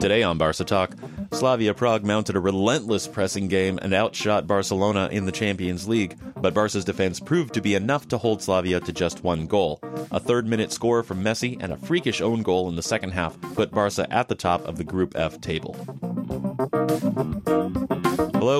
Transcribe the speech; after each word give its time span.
Today 0.00 0.22
on 0.22 0.38
Barca 0.38 0.62
Talk, 0.62 0.94
Slavia 1.32 1.74
Prague 1.74 2.04
mounted 2.04 2.36
a 2.36 2.40
relentless 2.40 3.08
pressing 3.08 3.48
game 3.48 3.80
and 3.82 3.92
outshot 3.92 4.46
Barcelona 4.46 5.08
in 5.10 5.26
the 5.26 5.32
Champions 5.32 5.88
League, 5.88 6.16
but 6.36 6.54
Barca's 6.54 6.84
defense 6.84 7.18
proved 7.18 7.52
to 7.54 7.60
be 7.60 7.74
enough 7.74 8.06
to 8.08 8.18
hold 8.18 8.42
Slavia 8.42 8.78
to 8.78 8.92
just 8.92 9.24
one 9.24 9.48
goal. 9.48 9.80
A 10.12 10.20
third 10.20 10.46
minute 10.46 10.70
score 10.70 11.02
from 11.02 11.24
Messi 11.24 11.60
and 11.60 11.72
a 11.72 11.76
freakish 11.76 12.20
own 12.20 12.42
goal 12.42 12.68
in 12.68 12.76
the 12.76 12.82
second 12.82 13.10
half 13.10 13.40
put 13.54 13.72
Barca 13.72 14.06
at 14.12 14.28
the 14.28 14.36
top 14.36 14.64
of 14.64 14.76
the 14.76 14.84
Group 14.84 15.16
F 15.16 15.40
table. 15.40 15.74
Hello 16.62 16.70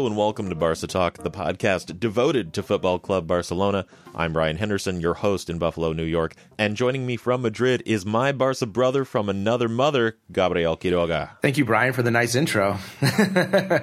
and 0.07 0.17
welcome 0.17 0.49
to 0.49 0.57
Barca 0.57 0.89
Talk, 0.89 1.19
the 1.19 1.31
podcast 1.31 2.01
devoted 2.01 2.53
to 2.55 2.63
Football 2.65 2.99
Club 2.99 3.29
Barcelona. 3.29 3.87
I'm 4.13 4.33
Brian 4.33 4.57
Henderson, 4.57 5.01
your 5.01 5.15
host 5.15 5.49
in 5.49 5.59
Buffalo, 5.59 5.93
New 5.93 6.03
York, 6.03 6.35
and 6.59 6.77
joining 6.77 7.07
me 7.07 7.17
from 7.17 7.43
Madrid 7.43 7.81
is 7.87 8.05
my 8.05 8.33
Barca 8.33 8.67
brother 8.67 9.05
from 9.05 9.29
another 9.29 9.69
mother, 9.69 10.19
Gabriel 10.33 10.77
Quiroga. 10.77 11.31
Thank 11.43 11.59
you, 11.59 11.65
Brian, 11.65 11.93
for 11.93 12.03
the 12.03 12.11
nice 12.11 12.35
intro. 12.35 12.77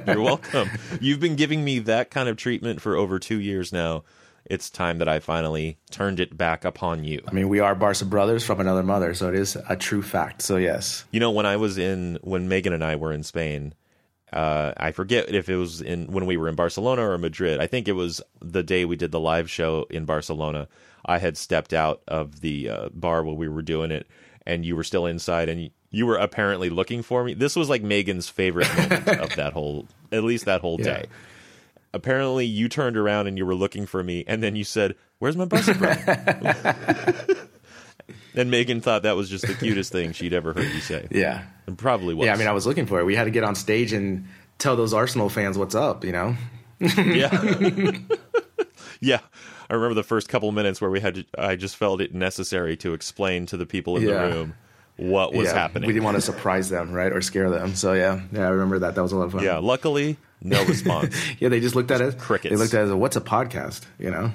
You're 0.06 0.22
welcome. 0.22 0.70
You've 1.00 1.22
been 1.22 1.38
giving 1.38 1.64
me 1.64 1.80
that 1.80 2.12
kind 2.12 2.28
of 2.28 2.36
treatment 2.36 2.82
for 2.82 2.98
over 2.98 3.20
two 3.20 3.40
years 3.40 3.72
now. 3.72 4.04
It's 4.44 4.70
time 4.70 4.98
that 4.98 5.08
I 5.08 5.22
finally 5.22 5.78
turned 5.92 6.20
it 6.20 6.38
back 6.38 6.66
upon 6.66 7.06
you. 7.06 7.22
I 7.26 7.32
mean, 7.32 7.48
we 7.48 7.62
are 7.62 7.74
Barca 7.74 8.04
brothers 8.04 8.44
from 8.44 8.60
another 8.60 8.84
mother, 8.84 9.14
so 9.14 9.30
it 9.30 9.36
is 9.36 9.56
a 9.70 9.78
true 9.78 10.02
fact. 10.02 10.42
So, 10.42 10.58
yes. 10.58 11.06
You 11.10 11.22
know, 11.22 11.32
when 11.32 11.46
I 11.46 11.56
was 11.56 11.78
in, 11.78 12.20
when 12.22 12.50
Megan 12.50 12.74
and 12.74 12.84
I 12.84 12.98
were 12.98 13.14
in 13.14 13.24
Spain, 13.24 13.76
uh, 14.32 14.74
I 14.78 14.92
forget 14.92 15.34
if 15.34 15.50
it 15.50 15.56
was 15.56 15.82
in 15.82 16.12
when 16.12 16.26
we 16.26 16.38
were 16.38 16.48
in 16.48 16.56
Barcelona 16.56 17.10
or 17.10 17.18
Madrid. 17.18 17.60
I 17.60 17.68
think 17.68 17.88
it 17.88 17.94
was 17.94 18.22
the 18.42 18.64
day 18.64 18.86
we 18.86 18.96
did 18.96 19.12
the 19.12 19.20
live 19.20 19.50
show 19.50 19.88
in 19.90 20.06
Barcelona. 20.06 20.68
I 21.06 21.18
had 21.18 21.38
stepped 21.38 21.74
out 21.74 22.02
of 22.08 22.42
the 22.42 22.70
uh, 22.70 22.90
bar 22.94 23.24
while 23.24 23.36
we 23.36 23.48
were 23.48 23.62
doing 23.62 23.92
it, 23.92 24.08
and 24.46 24.66
you 24.66 24.76
were 24.76 24.84
still 24.84 25.06
inside, 25.06 25.50
and 25.50 25.72
you 25.90 26.06
were 26.06 26.18
apparently 26.18 26.70
looking 26.70 27.02
for 27.02 27.24
me. 27.24 27.34
This 27.34 27.56
was 27.56 27.70
like 27.70 27.82
Megan's 27.82 28.30
favorite 28.30 28.68
moment 28.78 29.08
of 29.22 29.36
that 29.36 29.54
whole, 29.54 29.88
at 30.12 30.24
least 30.24 30.46
that 30.46 30.62
whole 30.62 30.78
day. 30.78 31.06
Apparently, 31.92 32.46
you 32.46 32.70
turned 32.70 32.98
around 32.98 33.26
and 33.26 33.38
you 33.38 33.46
were 33.46 33.56
looking 33.56 33.88
for 33.88 34.04
me, 34.04 34.24
and 34.28 34.44
then 34.44 34.56
you 34.56 34.64
said, 34.64 34.96
"Where's 35.18 35.36
my 35.36 35.46
brother?" 35.46 36.76
And 38.36 38.52
Megan 38.52 38.82
thought 38.82 39.04
that 39.04 39.16
was 39.16 39.30
just 39.30 39.46
the 39.46 39.54
cutest 39.54 39.92
thing 39.92 40.14
she'd 40.14 40.34
ever 40.34 40.54
heard 40.54 40.72
you 40.72 40.82
say. 40.82 41.08
Yeah. 41.12 41.44
And 41.70 41.78
probably 41.78 42.16
was. 42.16 42.26
Yeah, 42.26 42.34
I 42.34 42.38
mean, 42.38 42.48
I 42.48 42.52
was 42.52 42.66
looking 42.66 42.88
for 42.88 43.00
it. 43.00 43.06
We 43.06 43.16
had 43.16 43.26
to 43.26 43.30
get 43.32 43.44
on 43.44 43.54
stage 43.54 43.94
and 43.94 44.26
tell 44.58 44.76
those 44.76 44.92
Arsenal 44.92 45.30
fans 45.30 45.56
what's 45.56 45.76
up, 45.76 46.04
you 46.04 46.12
know? 46.12 46.36
yeah. 46.80 47.92
yeah. 49.00 49.20
I 49.70 49.76
remember 49.76 49.94
the 49.94 50.04
first 50.04 50.30
couple 50.30 50.52
minutes 50.52 50.82
where 50.82 50.90
we 50.90 51.00
had 51.00 51.14
to, 51.16 51.26
I 51.38 51.56
just 51.56 51.76
felt 51.76 52.02
it 52.02 52.14
necessary 52.14 52.76
to 52.78 52.94
explain 52.94 53.46
to 53.48 53.58
the 53.58 53.68
people 53.68 53.98
in 53.98 54.04
Yeah. 54.04 54.28
the 54.28 54.34
room 54.34 54.54
what 54.98 55.32
was 55.34 55.46
yeah, 55.46 55.54
happening. 55.54 55.86
We 55.88 55.94
didn't 55.94 56.06
want 56.06 56.16
to 56.18 56.22
surprise 56.22 56.70
them, 56.70 56.92
right? 56.92 57.12
Or 57.14 57.22
scare 57.22 57.50
them. 57.52 57.76
So, 57.76 57.94
yeah. 57.94 58.22
Yeah, 58.32 58.48
I 58.48 58.50
remember 58.50 58.80
that. 58.80 58.96
That 58.96 59.04
was 59.04 59.12
a 59.12 59.16
lot 59.18 59.26
of 59.26 59.32
fun. 59.34 59.44
yeah, 59.44 59.60
luckily, 59.60 60.18
no 60.42 60.66
response. 60.68 61.16
Yeah, 61.40 61.50
they 61.50 61.60
just 61.60 61.76
looked 61.76 61.92
at 61.92 62.02
it. 62.02 62.18
Crickets. 62.18 62.52
They 62.52 62.58
looked 62.58 62.74
at 62.74 62.82
it 62.82 62.86
as, 62.90 62.94
what's 62.94 63.16
a 63.16 63.22
podcast, 63.22 63.84
you 64.00 64.10
know? 64.10 64.32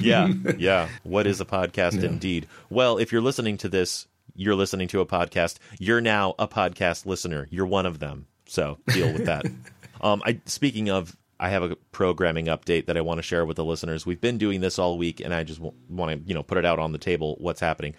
yeah, 0.00 0.26
yeah. 0.58 0.88
What 1.02 1.26
is 1.26 1.40
a 1.40 1.44
podcast 1.44 2.02
indeed? 2.02 2.46
Well, 2.70 2.96
if 2.98 3.12
you're 3.12 3.20
listening 3.20 3.58
to 3.58 3.68
this, 3.68 4.06
you're 4.34 4.54
listening 4.54 4.88
to 4.88 5.00
a 5.00 5.06
podcast. 5.06 5.58
You're 5.78 6.00
now 6.00 6.34
a 6.38 6.48
podcast 6.48 7.06
listener. 7.06 7.48
You're 7.50 7.66
one 7.66 7.86
of 7.86 7.98
them. 7.98 8.26
So 8.46 8.78
deal 8.88 9.12
with 9.12 9.26
that. 9.26 9.44
um, 10.00 10.22
I 10.24 10.40
speaking 10.46 10.90
of, 10.90 11.16
I 11.40 11.48
have 11.48 11.62
a 11.62 11.76
programming 11.90 12.46
update 12.46 12.86
that 12.86 12.96
I 12.96 13.00
want 13.00 13.18
to 13.18 13.22
share 13.22 13.44
with 13.44 13.56
the 13.56 13.64
listeners. 13.64 14.06
We've 14.06 14.20
been 14.20 14.38
doing 14.38 14.60
this 14.60 14.78
all 14.78 14.96
week, 14.96 15.20
and 15.20 15.34
I 15.34 15.42
just 15.42 15.60
want 15.60 16.12
to 16.12 16.28
you 16.28 16.34
know 16.34 16.42
put 16.42 16.58
it 16.58 16.64
out 16.64 16.78
on 16.78 16.92
the 16.92 16.98
table 16.98 17.36
what's 17.40 17.60
happening 17.60 17.94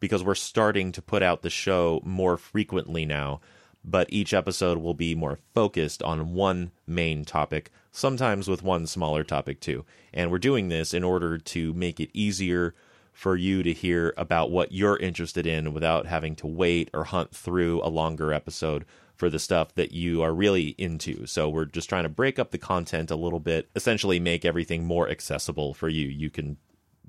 because 0.00 0.22
we're 0.22 0.34
starting 0.34 0.92
to 0.92 1.02
put 1.02 1.22
out 1.22 1.42
the 1.42 1.50
show 1.50 2.00
more 2.04 2.36
frequently 2.36 3.04
now. 3.04 3.40
But 3.86 4.10
each 4.10 4.32
episode 4.32 4.78
will 4.78 4.94
be 4.94 5.14
more 5.14 5.38
focused 5.54 6.02
on 6.02 6.32
one 6.32 6.70
main 6.86 7.24
topic, 7.26 7.70
sometimes 7.90 8.48
with 8.48 8.62
one 8.62 8.86
smaller 8.86 9.24
topic 9.24 9.60
too. 9.60 9.84
And 10.12 10.30
we're 10.30 10.38
doing 10.38 10.68
this 10.68 10.94
in 10.94 11.04
order 11.04 11.36
to 11.36 11.74
make 11.74 12.00
it 12.00 12.08
easier 12.14 12.74
for 13.14 13.36
you 13.36 13.62
to 13.62 13.72
hear 13.72 14.12
about 14.16 14.50
what 14.50 14.72
you're 14.72 14.98
interested 14.98 15.46
in 15.46 15.72
without 15.72 16.04
having 16.04 16.34
to 16.36 16.46
wait 16.46 16.90
or 16.92 17.04
hunt 17.04 17.34
through 17.34 17.80
a 17.82 17.88
longer 17.88 18.32
episode 18.32 18.84
for 19.14 19.30
the 19.30 19.38
stuff 19.38 19.72
that 19.76 19.92
you 19.92 20.20
are 20.20 20.34
really 20.34 20.74
into. 20.76 21.24
So 21.24 21.48
we're 21.48 21.64
just 21.64 21.88
trying 21.88 22.02
to 22.02 22.08
break 22.08 22.38
up 22.38 22.50
the 22.50 22.58
content 22.58 23.12
a 23.12 23.16
little 23.16 23.38
bit, 23.38 23.70
essentially 23.76 24.18
make 24.18 24.44
everything 24.44 24.84
more 24.84 25.08
accessible 25.08 25.72
for 25.72 25.88
you. 25.88 26.08
You 26.08 26.28
can 26.28 26.56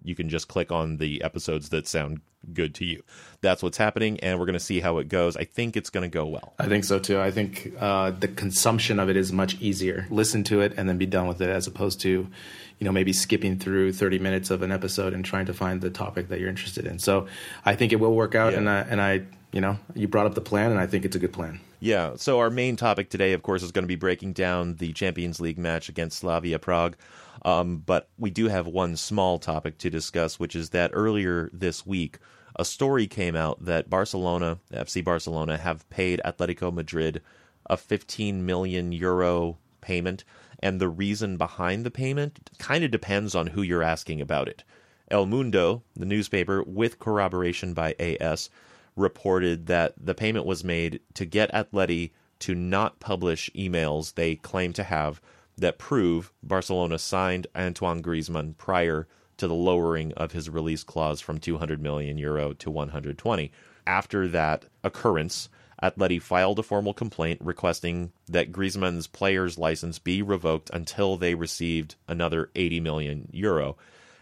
you 0.06 0.16
can 0.16 0.30
just 0.30 0.48
click 0.48 0.72
on 0.72 0.98
the 0.98 1.22
episodes 1.24 1.70
that 1.70 1.88
sound 1.88 2.22
good 2.54 2.76
to 2.76 2.86
you. 2.86 3.04
That's 3.42 3.64
what's 3.64 3.78
happening 3.78 4.20
and 4.20 4.40
we're 4.40 4.46
going 4.46 4.54
to 4.54 4.60
see 4.60 4.80
how 4.80 5.00
it 5.00 5.10
goes. 5.10 5.36
I 5.36 5.46
think 5.46 5.76
it's 5.76 5.90
going 5.90 6.10
to 6.10 6.14
go 6.14 6.26
well. 6.26 6.54
I 6.60 6.68
think 6.68 6.84
so 6.84 7.00
too. 7.00 7.20
I 7.20 7.32
think 7.32 7.74
uh, 7.80 8.12
the 8.12 8.28
consumption 8.28 9.00
of 9.00 9.10
it 9.10 9.18
is 9.18 9.32
much 9.32 9.60
easier. 9.60 10.06
Listen 10.10 10.44
to 10.46 10.62
it 10.62 10.74
and 10.78 10.88
then 10.88 10.98
be 10.98 11.06
done 11.06 11.28
with 11.28 11.42
it, 11.42 11.50
as 11.50 11.68
opposed 11.68 12.02
to, 12.02 12.10
you 12.10 12.86
know, 12.86 12.92
maybe 12.92 13.14
skipping 13.14 13.58
through 13.58 13.94
30 13.94 14.20
minutes 14.20 14.50
of 14.52 14.62
an 14.62 14.72
episode 14.72 15.14
and 15.14 15.26
trying 15.26 15.48
to 15.48 15.54
find 15.54 15.82
the 15.82 15.90
topic 15.90 16.30
that 16.30 16.40
you're 16.40 16.50
interested 16.50 16.86
in. 16.86 17.00
So 17.00 17.28
I 17.66 17.76
think 17.76 17.92
it 17.92 17.98
will 17.98 18.16
work 18.16 18.36
out. 18.36 18.54
Yeah. 18.54 18.60
And 18.60 18.70
I, 18.70 18.80
and 18.82 19.02
I, 19.02 19.22
you 19.52 19.62
know, 19.62 19.78
you 19.94 20.08
brought 20.08 20.26
up 20.26 20.36
the 20.36 20.42
plan, 20.42 20.72
and 20.72 20.80
I 20.80 20.86
think 20.86 21.06
it's 21.06 21.16
a 21.16 21.20
good 21.20 21.32
plan. 21.32 21.62
Yeah, 21.80 22.14
so 22.16 22.40
our 22.40 22.50
main 22.50 22.76
topic 22.76 23.10
today, 23.10 23.34
of 23.34 23.44
course, 23.44 23.64
is 23.64 23.72
going 23.72 23.84
to 23.84 23.88
be 23.88 23.96
breaking 23.96 24.34
down 24.34 24.76
the 24.76 24.92
Champions 24.92 25.40
League 25.40 25.58
match 25.58 25.88
against 25.88 26.18
Slavia 26.18 26.60
Prague. 26.60 26.98
Um, 27.45 27.83
but 27.85 28.09
we 28.17 28.31
do 28.31 28.47
have 28.47 28.66
one 28.66 28.97
small 28.97 29.38
topic 29.38 29.78
to 29.78 29.89
discuss, 29.91 30.39
which 30.39 30.56
is 30.56 30.72
that 30.72 30.89
earlier 30.94 31.51
this 31.53 31.85
week, 31.85 32.17
a 32.56 32.66
story 32.66 33.06
came 33.06 33.35
out 33.35 33.63
that 33.63 33.89
Barcelona, 33.89 34.57
FC 34.73 35.03
Barcelona, 35.03 35.57
have 35.57 35.88
paid 35.91 36.19
Atletico 36.25 36.73
Madrid 36.73 37.22
a 37.67 37.78
15 37.78 38.44
million 38.44 38.91
euro 38.91 39.59
payment. 39.79 40.23
And 40.59 40.81
the 40.81 40.89
reason 40.89 41.38
behind 41.38 41.85
the 41.85 41.91
payment 41.91 42.50
kind 42.57 42.83
of 42.83 42.89
depends 42.89 43.35
on 43.35 43.47
who 43.47 43.62
you're 43.62 43.83
asking 43.83 44.22
about 44.22 44.47
it. 44.47 44.63
El 45.12 45.27
Mundo, 45.27 45.83
the 45.95 46.06
newspaper, 46.06 46.63
with 46.63 46.97
corroboration 46.97 47.75
by 47.75 47.94
AS, 48.00 48.50
reported 48.95 49.68
that 49.68 49.94
the 50.03 50.15
payment 50.15 50.48
was 50.48 50.63
made 50.63 51.00
to 51.13 51.25
get 51.25 51.53
Atleti 51.53 52.12
to 52.39 52.56
not 52.56 53.00
publish 53.00 53.51
emails 53.56 54.15
they 54.15 54.36
claim 54.36 54.74
to 54.74 54.83
have 54.83 55.21
that 55.57 55.78
prove 55.78 56.31
Barcelona 56.44 57.00
signed 57.00 57.48
Antoine 57.56 58.02
Griezmann 58.02 58.57
prior 58.57 59.07
to 59.38 59.48
the 59.48 59.54
lowering 59.54 60.13
of 60.13 60.31
his 60.31 60.50
release 60.50 60.84
clause 60.84 61.22
from 61.22 61.40
200 61.40 61.81
million 61.81 62.18
euro 62.18 62.54
to 62.54 62.72
120. 62.72 63.52
After 63.88 64.28
that 64.30 64.66
occurrence, 64.84 65.50
Atleti 65.84 66.22
filed 66.22 66.60
a 66.60 66.63
formal 66.63 66.94
complaint 66.94 67.40
requesting 67.44 68.12
that 68.28 68.52
Griezmann's 68.52 69.07
player's 69.07 69.57
license 69.57 70.00
be 70.00 70.22
revoked 70.22 70.69
until 70.72 71.18
they 71.18 71.36
received 71.36 71.96
another 72.08 72.50
80 72.56 72.80
million 72.80 73.30
euro. 73.31 73.78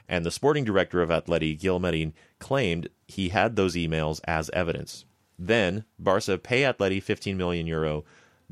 And 0.09 0.25
the 0.25 0.31
sporting 0.31 0.65
director 0.65 1.01
of 1.01 1.09
Atleti, 1.09 1.57
Gil 1.57 1.79
Marin, 1.79 2.13
claimed 2.39 2.89
he 3.07 3.29
had 3.29 3.55
those 3.55 3.75
emails 3.75 4.19
as 4.25 4.49
evidence. 4.49 5.05
Then 5.37 5.85
Barca 5.97 6.37
pay 6.37 6.61
Atleti 6.61 7.01
15 7.01 7.37
million 7.37 7.67
euro 7.67 8.03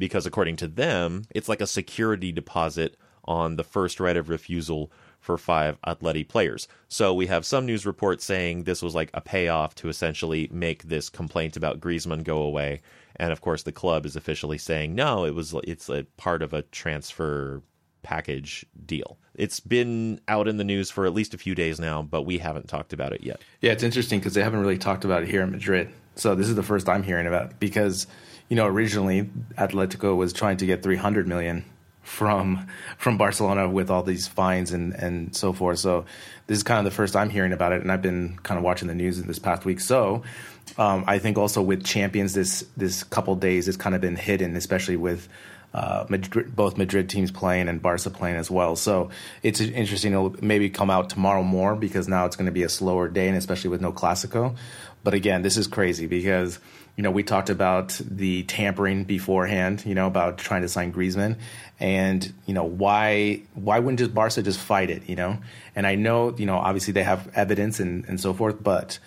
because 0.01 0.25
according 0.25 0.55
to 0.55 0.67
them, 0.67 1.25
it's 1.29 1.47
like 1.47 1.61
a 1.61 1.67
security 1.67 2.31
deposit 2.31 2.97
on 3.23 3.55
the 3.55 3.63
first 3.63 3.99
right 3.99 4.17
of 4.17 4.29
refusal 4.29 4.91
for 5.19 5.37
five 5.37 5.79
Atleti 5.83 6.27
players. 6.27 6.67
So 6.87 7.13
we 7.13 7.27
have 7.27 7.45
some 7.45 7.67
news 7.67 7.85
reports 7.85 8.25
saying 8.25 8.63
this 8.63 8.81
was 8.81 8.95
like 8.95 9.11
a 9.13 9.21
payoff 9.21 9.75
to 9.75 9.89
essentially 9.89 10.49
make 10.51 10.85
this 10.85 11.07
complaint 11.07 11.55
about 11.55 11.79
Griezmann 11.79 12.23
go 12.23 12.41
away. 12.41 12.81
And 13.17 13.31
of 13.31 13.41
course, 13.41 13.61
the 13.61 13.71
club 13.71 14.07
is 14.07 14.15
officially 14.15 14.57
saying 14.57 14.95
no, 14.95 15.23
it 15.23 15.35
was 15.35 15.53
it's 15.65 15.87
a 15.87 16.07
part 16.17 16.41
of 16.41 16.51
a 16.51 16.63
transfer 16.63 17.61
package 18.01 18.65
deal. 18.83 19.19
It's 19.35 19.59
been 19.59 20.19
out 20.27 20.47
in 20.47 20.57
the 20.57 20.63
news 20.63 20.89
for 20.89 21.05
at 21.05 21.13
least 21.13 21.35
a 21.35 21.37
few 21.37 21.53
days 21.53 21.79
now, 21.79 22.01
but 22.01 22.23
we 22.23 22.39
haven't 22.39 22.67
talked 22.67 22.91
about 22.91 23.13
it 23.13 23.21
yet. 23.21 23.39
Yeah, 23.61 23.71
it's 23.71 23.83
interesting 23.83 24.17
because 24.17 24.33
they 24.33 24.41
haven't 24.41 24.61
really 24.61 24.79
talked 24.79 25.05
about 25.05 25.21
it 25.21 25.29
here 25.29 25.43
in 25.43 25.51
Madrid. 25.51 25.91
So 26.15 26.33
this 26.33 26.49
is 26.49 26.55
the 26.55 26.63
first 26.63 26.89
I'm 26.89 27.03
hearing 27.03 27.27
about 27.27 27.59
because 27.59 28.07
you 28.51 28.57
know 28.57 28.67
originally 28.67 29.29
Atletico 29.57 30.13
was 30.17 30.33
trying 30.33 30.57
to 30.57 30.65
get 30.65 30.83
300 30.83 31.25
million 31.25 31.63
from 32.01 32.67
from 32.97 33.17
Barcelona 33.17 33.69
with 33.69 33.89
all 33.89 34.03
these 34.03 34.27
fines 34.27 34.73
and 34.73 34.93
and 34.93 35.33
so 35.33 35.53
forth. 35.53 35.79
So 35.79 36.03
this 36.47 36.57
is 36.57 36.63
kind 36.63 36.85
of 36.85 36.91
the 36.91 36.93
first 36.93 37.15
I'm 37.15 37.29
hearing 37.29 37.53
about 37.53 37.71
it, 37.71 37.81
and 37.81 37.89
I've 37.89 38.01
been 38.01 38.37
kind 38.43 38.57
of 38.57 38.65
watching 38.65 38.89
the 38.89 38.93
news 38.93 39.19
in 39.19 39.27
this 39.27 39.39
past 39.39 39.63
week. 39.63 39.79
So 39.79 40.23
um, 40.77 41.05
I 41.07 41.17
think 41.17 41.37
also 41.37 41.61
with 41.61 41.85
champions 41.85 42.33
this 42.33 42.65
this 42.75 43.05
couple 43.05 43.37
days, 43.37 43.69
it's 43.69 43.77
kind 43.77 43.95
of 43.95 44.01
been 44.01 44.17
hidden, 44.17 44.55
especially 44.57 44.97
with. 44.97 45.29
Uh, 45.73 46.05
Madrid, 46.09 46.53
both 46.53 46.77
Madrid 46.77 47.09
teams 47.09 47.31
playing 47.31 47.69
and 47.69 47.81
Barca 47.81 48.09
playing 48.09 48.35
as 48.35 48.51
well. 48.51 48.75
So 48.75 49.09
it's 49.41 49.61
interesting. 49.61 50.11
It'll 50.11 50.35
maybe 50.41 50.69
come 50.69 50.89
out 50.89 51.09
tomorrow 51.09 51.43
more 51.43 51.77
because 51.77 52.09
now 52.09 52.25
it's 52.25 52.35
going 52.35 52.47
to 52.47 52.51
be 52.51 52.63
a 52.63 52.67
slower 52.67 53.07
day, 53.07 53.29
and 53.29 53.37
especially 53.37 53.69
with 53.69 53.79
no 53.79 53.93
Clasico. 53.93 54.57
But 55.01 55.13
again, 55.13 55.43
this 55.43 55.55
is 55.55 55.67
crazy 55.67 56.07
because 56.07 56.59
you 57.01 57.03
know 57.03 57.09
we 57.09 57.23
talked 57.23 57.49
about 57.49 57.99
the 58.05 58.43
tampering 58.43 59.05
beforehand. 59.05 59.83
You 59.87 59.95
know 59.95 60.05
about 60.05 60.37
trying 60.37 60.61
to 60.61 60.69
sign 60.69 60.93
Griezmann, 60.93 61.37
and 61.79 62.31
you 62.45 62.53
know 62.53 62.63
why 62.63 63.41
why 63.55 63.79
wouldn't 63.79 63.97
just 63.97 64.13
Barca 64.13 64.43
just 64.43 64.59
fight 64.59 64.91
it? 64.91 65.09
You 65.09 65.15
know, 65.15 65.39
and 65.75 65.87
I 65.87 65.95
know 65.95 66.35
you 66.37 66.45
know 66.45 66.57
obviously 66.57 66.93
they 66.93 67.01
have 67.01 67.27
evidence 67.33 67.79
and 67.79 68.05
and 68.05 68.21
so 68.21 68.35
forth, 68.35 68.61
but 68.61 68.99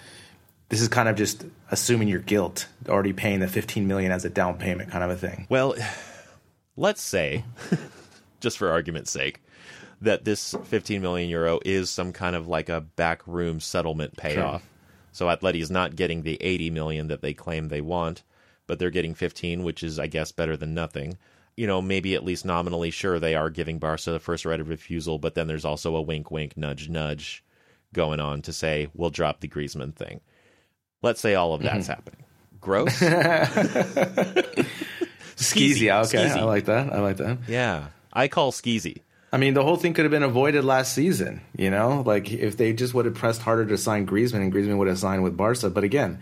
this 0.71 0.81
is 0.81 0.89
kind 0.89 1.09
of 1.09 1.15
just 1.15 1.45
assuming 1.71 2.09
your 2.09 2.19
guilt, 2.19 2.67
already 2.89 3.13
paying 3.13 3.39
the 3.39 3.47
15 3.47 3.87
million 3.87 4.11
as 4.11 4.25
a 4.25 4.29
down 4.29 4.59
payment, 4.59 4.91
kind 4.91 5.05
of 5.05 5.11
a 5.11 5.17
thing. 5.17 5.47
Well, 5.49 5.77
let's 6.77 7.01
say, 7.01 7.45
just 8.41 8.59
for 8.59 8.71
argument's 8.73 9.13
sake, 9.13 9.41
that 10.01 10.25
this 10.25 10.57
15 10.65 11.01
million 11.01 11.31
euro 11.31 11.61
is 11.65 11.91
some 11.91 12.13
kind 12.13 12.35
of 12.35 12.49
like 12.49 12.69
a 12.69 12.81
backroom 12.81 13.61
settlement 13.61 14.17
payoff. 14.17 14.63
Sure. 14.63 14.71
So 15.15 15.27
Atleti 15.27 15.63
is 15.63 15.71
not 15.71 15.95
getting 15.95 16.23
the 16.23 16.37
80 16.43 16.71
million 16.71 17.07
that 17.07 17.23
they 17.23 17.33
claim 17.33 17.69
they 17.69 17.81
want, 17.81 18.25
but 18.67 18.81
they're 18.81 18.91
getting 18.91 19.15
15, 19.15 19.63
which 19.63 19.85
is, 19.85 20.01
I 20.01 20.09
guess, 20.09 20.33
better 20.33 20.57
than 20.57 20.75
nothing. 20.75 21.19
You 21.57 21.69
know, 21.69 21.81
maybe 21.81 22.17
at 22.17 22.25
least 22.25 22.45
nominally, 22.45 22.91
sure, 22.91 23.21
they 23.21 23.37
are 23.37 23.49
giving 23.49 23.79
Barca 23.79 24.11
the 24.11 24.19
first 24.19 24.45
right 24.45 24.59
of 24.59 24.69
refusal, 24.69 25.21
but 25.21 25.37
then 25.37 25.47
there's 25.47 25.65
also 25.65 25.95
a 25.95 26.03
wink, 26.03 26.33
wink, 26.33 26.57
nudge, 26.57 26.89
nudge 26.89 27.45
going 27.93 28.19
on 28.19 28.43
to 28.43 28.53
say, 28.53 28.89
we'll 28.93 29.11
drop 29.11 29.39
the 29.39 29.47
Griezmann 29.47 29.95
thing. 29.95 30.21
Let's 31.01 31.21
say 31.21 31.37
all 31.37 31.55
of 31.55 31.63
that's 31.63 31.87
mm-hmm. 31.87 31.93
happening. 31.93 32.25
Gross? 32.61 32.99
skeezy. 35.37 36.07
Okay, 36.07 36.27
skeezy. 36.27 36.37
I 36.37 36.43
like 36.43 36.65
that. 36.65 36.93
I 36.93 36.99
like 36.99 37.19
that. 37.19 37.39
Yeah. 37.47 37.87
I 38.13 38.27
call 38.27 38.51
skeezy. 38.51 39.03
I 39.35 39.37
mean, 39.37 39.55
the 39.55 39.65
whole 39.65 39.75
thing 39.75 39.95
could 39.95 40.05
have 40.05 40.13
been 40.13 40.23
avoided 40.23 40.65
last 40.65 40.93
season. 40.93 41.41
You 41.59 41.69
know, 41.69 42.05
like 42.07 42.31
if 42.31 42.57
they 42.57 42.73
just 42.73 42.95
would 42.95 43.05
have 43.05 43.17
pressed 43.17 43.43
harder 43.43 43.67
to 43.67 43.77
sign 43.77 44.07
Griezmann, 44.07 44.43
and 44.43 44.53
Griezmann 44.53 44.79
would 44.79 44.87
have 44.87 45.01
signed 45.01 45.25
with 45.25 45.37
Barca. 45.37 45.71
But 45.71 45.83
again, 45.83 46.21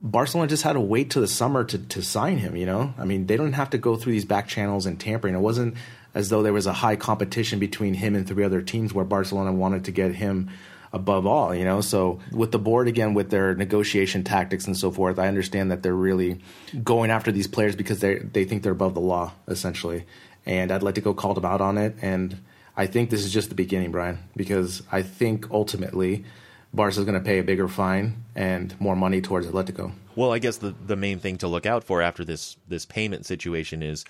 Barcelona 0.00 0.48
just 0.48 0.62
had 0.62 0.72
to 0.72 0.80
wait 0.80 1.10
till 1.10 1.20
the 1.20 1.28
summer 1.28 1.64
to 1.64 1.76
to 1.76 2.00
sign 2.00 2.38
him. 2.38 2.56
You 2.56 2.64
know, 2.64 2.94
I 2.96 3.04
mean, 3.04 3.26
they 3.26 3.36
don't 3.36 3.52
have 3.52 3.68
to 3.70 3.78
go 3.78 3.96
through 3.96 4.12
these 4.12 4.24
back 4.24 4.48
channels 4.48 4.86
and 4.86 4.98
tampering. 4.98 5.34
It 5.34 5.40
wasn't 5.40 5.74
as 6.14 6.30
though 6.30 6.42
there 6.42 6.54
was 6.54 6.66
a 6.66 6.72
high 6.72 6.96
competition 6.96 7.58
between 7.58 7.92
him 7.92 8.14
and 8.14 8.26
three 8.26 8.44
other 8.44 8.62
teams 8.62 8.94
where 8.94 9.04
Barcelona 9.04 9.52
wanted 9.52 9.84
to 9.84 9.90
get 9.90 10.14
him 10.14 10.48
above 10.94 11.26
all, 11.26 11.54
you 11.54 11.66
know. 11.66 11.82
So 11.82 12.20
with 12.32 12.52
the 12.52 12.58
board 12.58 12.88
again 12.88 13.12
with 13.12 13.28
their 13.28 13.54
negotiation 13.54 14.24
tactics 14.24 14.66
and 14.66 14.74
so 14.74 14.90
forth, 14.90 15.18
I 15.18 15.28
understand 15.28 15.72
that 15.72 15.82
they're 15.82 15.92
really 15.92 16.40
going 16.82 17.10
after 17.10 17.30
these 17.30 17.48
players 17.48 17.76
because 17.76 18.00
they 18.00 18.14
they 18.14 18.46
think 18.46 18.62
they're 18.62 18.72
above 18.72 18.94
the 18.94 19.00
law 19.00 19.34
essentially 19.46 20.06
and 20.46 20.70
Atletico 20.70 21.16
called 21.16 21.38
him 21.38 21.44
out 21.44 21.60
on 21.60 21.78
it. 21.78 21.96
And 22.02 22.40
I 22.76 22.86
think 22.86 23.10
this 23.10 23.24
is 23.24 23.32
just 23.32 23.48
the 23.48 23.54
beginning, 23.54 23.92
Brian, 23.92 24.18
because 24.36 24.82
I 24.90 25.02
think 25.02 25.50
ultimately 25.50 26.24
Barca 26.72 26.98
is 26.98 27.04
going 27.04 27.18
to 27.18 27.24
pay 27.24 27.38
a 27.38 27.44
bigger 27.44 27.68
fine 27.68 28.24
and 28.34 28.78
more 28.80 28.96
money 28.96 29.20
towards 29.20 29.46
Atletico. 29.46 29.92
Well, 30.16 30.32
I 30.32 30.38
guess 30.38 30.58
the 30.58 30.74
the 30.86 30.96
main 30.96 31.18
thing 31.18 31.38
to 31.38 31.48
look 31.48 31.66
out 31.66 31.84
for 31.84 32.02
after 32.02 32.24
this 32.24 32.56
this 32.68 32.84
payment 32.84 33.26
situation 33.26 33.82
is 33.82 34.04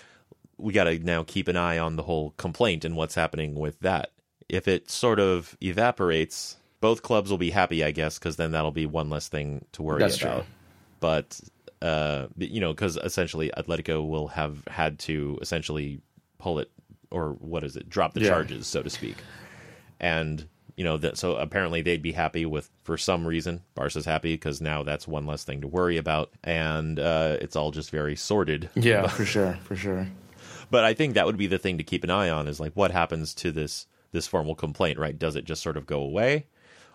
we 0.57 0.73
got 0.73 0.85
to 0.85 0.99
now 0.99 1.23
keep 1.23 1.47
an 1.47 1.57
eye 1.57 1.77
on 1.77 1.95
the 1.95 2.03
whole 2.03 2.33
complaint 2.37 2.85
and 2.85 2.95
what's 2.95 3.15
happening 3.15 3.55
with 3.55 3.79
that. 3.81 4.11
If 4.47 4.67
it 4.67 4.89
sort 4.89 5.19
of 5.19 5.57
evaporates, 5.61 6.57
both 6.79 7.01
clubs 7.01 7.31
will 7.31 7.37
be 7.37 7.49
happy, 7.49 7.83
I 7.83 7.91
guess, 7.91 8.19
because 8.19 8.35
then 8.35 8.51
that'll 8.51 8.71
be 8.71 8.85
one 8.85 9.09
less 9.09 9.27
thing 9.27 9.65
to 9.73 9.81
worry 9.81 9.99
That's 9.99 10.21
about. 10.21 10.43
True. 10.43 10.45
But 10.99 11.39
uh, 11.81 12.27
you 12.37 12.61
know, 12.61 12.73
because 12.73 12.97
essentially 12.97 13.51
Atletico 13.57 14.07
will 14.07 14.27
have 14.29 14.63
had 14.67 14.99
to 14.99 15.37
essentially 15.41 16.01
pull 16.45 16.59
it 16.59 16.69
or 17.09 17.31
what 17.39 17.63
is 17.63 17.75
it, 17.75 17.89
drop 17.89 18.13
the 18.13 18.21
yeah. 18.21 18.29
charges, 18.29 18.67
so 18.67 18.83
to 18.83 18.89
speak. 18.89 19.15
And 19.99 20.47
you 20.77 20.83
know 20.83 20.97
that 20.97 21.17
so 21.17 21.37
apparently 21.37 21.81
they'd 21.81 22.03
be 22.03 22.11
happy 22.11 22.45
with 22.45 22.69
for 22.83 22.97
some 22.97 23.25
reason 23.25 23.63
Barca's 23.73 24.05
happy 24.05 24.33
because 24.33 24.61
now 24.61 24.83
that's 24.83 25.07
one 25.07 25.25
less 25.25 25.43
thing 25.43 25.61
to 25.61 25.67
worry 25.67 25.97
about, 25.97 26.31
and 26.43 26.99
uh, 26.99 27.37
it's 27.41 27.55
all 27.55 27.71
just 27.71 27.89
very 27.89 28.15
sorted. 28.15 28.69
Yeah, 28.75 29.07
for 29.19 29.25
sure, 29.25 29.57
for 29.63 29.75
sure. 29.75 30.07
But 30.69 30.83
I 30.83 30.93
think 30.93 31.15
that 31.15 31.25
would 31.25 31.37
be 31.37 31.47
the 31.47 31.57
thing 31.57 31.79
to 31.79 31.83
keep 31.83 32.03
an 32.03 32.11
eye 32.11 32.29
on 32.29 32.47
is 32.47 32.59
like 32.59 32.73
what 32.73 32.91
happens 32.91 33.33
to 33.35 33.51
this 33.51 33.87
this 34.11 34.27
formal 34.27 34.53
complaint, 34.53 34.99
right? 34.99 35.17
Does 35.17 35.35
it 35.35 35.45
just 35.45 35.63
sort 35.63 35.77
of 35.77 35.87
go 35.87 36.01
away, 36.01 36.45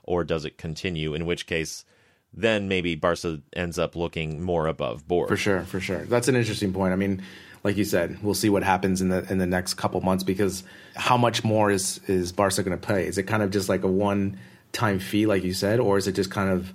or 0.04 0.22
does 0.22 0.44
it 0.44 0.58
continue? 0.58 1.14
In 1.14 1.26
which 1.26 1.46
case, 1.46 1.84
then 2.32 2.68
maybe 2.68 2.94
Barca 2.94 3.40
ends 3.56 3.78
up 3.80 3.96
looking 3.96 4.42
more 4.42 4.68
above 4.68 5.08
board. 5.08 5.28
For 5.28 5.36
sure, 5.36 5.62
for 5.62 5.80
sure. 5.80 6.04
That's 6.04 6.28
an 6.28 6.36
interesting 6.36 6.72
point. 6.72 6.92
I 6.92 6.96
mean, 6.96 7.22
like 7.62 7.76
you 7.76 7.84
said, 7.84 8.22
we'll 8.22 8.34
see 8.34 8.48
what 8.48 8.62
happens 8.62 9.00
in 9.00 9.08
the 9.08 9.30
in 9.30 9.38
the 9.38 9.46
next 9.46 9.74
couple 9.74 10.00
months 10.00 10.24
because 10.24 10.64
how 10.94 11.16
much 11.16 11.44
more 11.44 11.70
is 11.70 12.00
is 12.06 12.32
Barca 12.32 12.62
going 12.62 12.78
to 12.78 12.86
pay? 12.86 13.06
Is 13.06 13.18
it 13.18 13.24
kind 13.24 13.42
of 13.42 13.50
just 13.50 13.68
like 13.68 13.82
a 13.82 13.88
one 13.88 14.38
time 14.72 14.98
fee, 14.98 15.26
like 15.26 15.44
you 15.44 15.52
said, 15.52 15.80
or 15.80 15.98
is 15.98 16.06
it 16.08 16.12
just 16.12 16.30
kind 16.30 16.50
of 16.50 16.72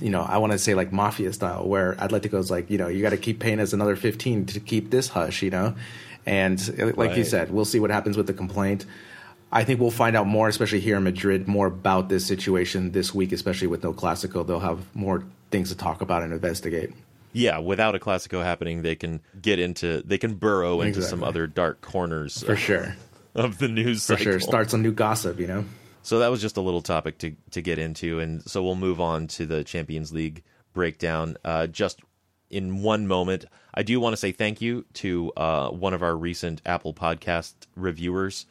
you 0.00 0.10
know, 0.10 0.22
I 0.22 0.38
want 0.38 0.52
to 0.52 0.58
say 0.58 0.74
like 0.74 0.92
mafia 0.92 1.32
style, 1.32 1.66
where 1.66 1.94
Atletico's 1.96 2.50
like, 2.50 2.70
you 2.70 2.78
know, 2.78 2.88
you 2.88 3.02
got 3.02 3.10
to 3.10 3.16
keep 3.16 3.38
paying 3.38 3.60
us 3.60 3.72
another 3.72 3.96
15 3.96 4.46
to 4.46 4.60
keep 4.60 4.90
this 4.90 5.08
hush, 5.08 5.42
you 5.42 5.50
know? 5.50 5.74
And 6.26 6.78
like 6.78 6.96
right. 6.96 7.16
you 7.18 7.24
said, 7.24 7.50
we'll 7.50 7.66
see 7.66 7.80
what 7.80 7.90
happens 7.90 8.16
with 8.16 8.26
the 8.26 8.32
complaint. 8.32 8.86
I 9.52 9.62
think 9.62 9.80
we'll 9.80 9.90
find 9.90 10.16
out 10.16 10.26
more, 10.26 10.48
especially 10.48 10.80
here 10.80 10.96
in 10.96 11.04
Madrid, 11.04 11.46
more 11.46 11.66
about 11.66 12.08
this 12.08 12.26
situation 12.26 12.92
this 12.92 13.14
week, 13.14 13.30
especially 13.30 13.66
with 13.66 13.82
no 13.82 13.92
Clasico. 13.92 14.46
They'll 14.46 14.58
have 14.60 14.94
more 14.96 15.24
things 15.50 15.68
to 15.68 15.76
talk 15.76 16.00
about 16.00 16.22
and 16.22 16.32
investigate 16.32 16.92
yeah, 17.34 17.58
without 17.58 17.96
a 17.96 17.98
Clasico 17.98 18.42
happening, 18.42 18.82
they 18.82 18.94
can 18.94 19.20
get 19.42 19.58
into 19.58 20.02
they 20.06 20.18
can 20.18 20.34
burrow 20.34 20.80
into 20.80 21.00
exactly. 21.00 21.10
some 21.10 21.24
other 21.24 21.46
dark 21.46 21.80
corners 21.80 22.42
for 22.42 22.52
of, 22.52 22.58
sure 22.58 22.96
of 23.34 23.58
the 23.58 23.68
news. 23.68 24.06
For 24.06 24.16
cycle. 24.16 24.24
sure, 24.24 24.40
starts 24.40 24.72
a 24.72 24.78
new 24.78 24.92
gossip. 24.92 25.38
You 25.38 25.48
know. 25.48 25.64
So 26.02 26.20
that 26.20 26.30
was 26.30 26.40
just 26.40 26.56
a 26.56 26.60
little 26.60 26.80
topic 26.80 27.18
to 27.18 27.34
to 27.50 27.60
get 27.60 27.78
into, 27.78 28.20
and 28.20 28.42
so 28.48 28.62
we'll 28.62 28.76
move 28.76 29.00
on 29.00 29.26
to 29.28 29.46
the 29.46 29.64
Champions 29.64 30.12
League 30.12 30.44
breakdown. 30.72 31.36
Uh, 31.44 31.66
just 31.66 32.00
in 32.50 32.82
one 32.82 33.08
moment, 33.08 33.46
I 33.74 33.82
do 33.82 33.98
want 33.98 34.12
to 34.12 34.16
say 34.16 34.30
thank 34.30 34.60
you 34.60 34.84
to 34.94 35.32
uh, 35.36 35.70
one 35.70 35.92
of 35.92 36.04
our 36.04 36.16
recent 36.16 36.62
Apple 36.64 36.94
Podcast 36.94 37.54
reviewers. 37.76 38.46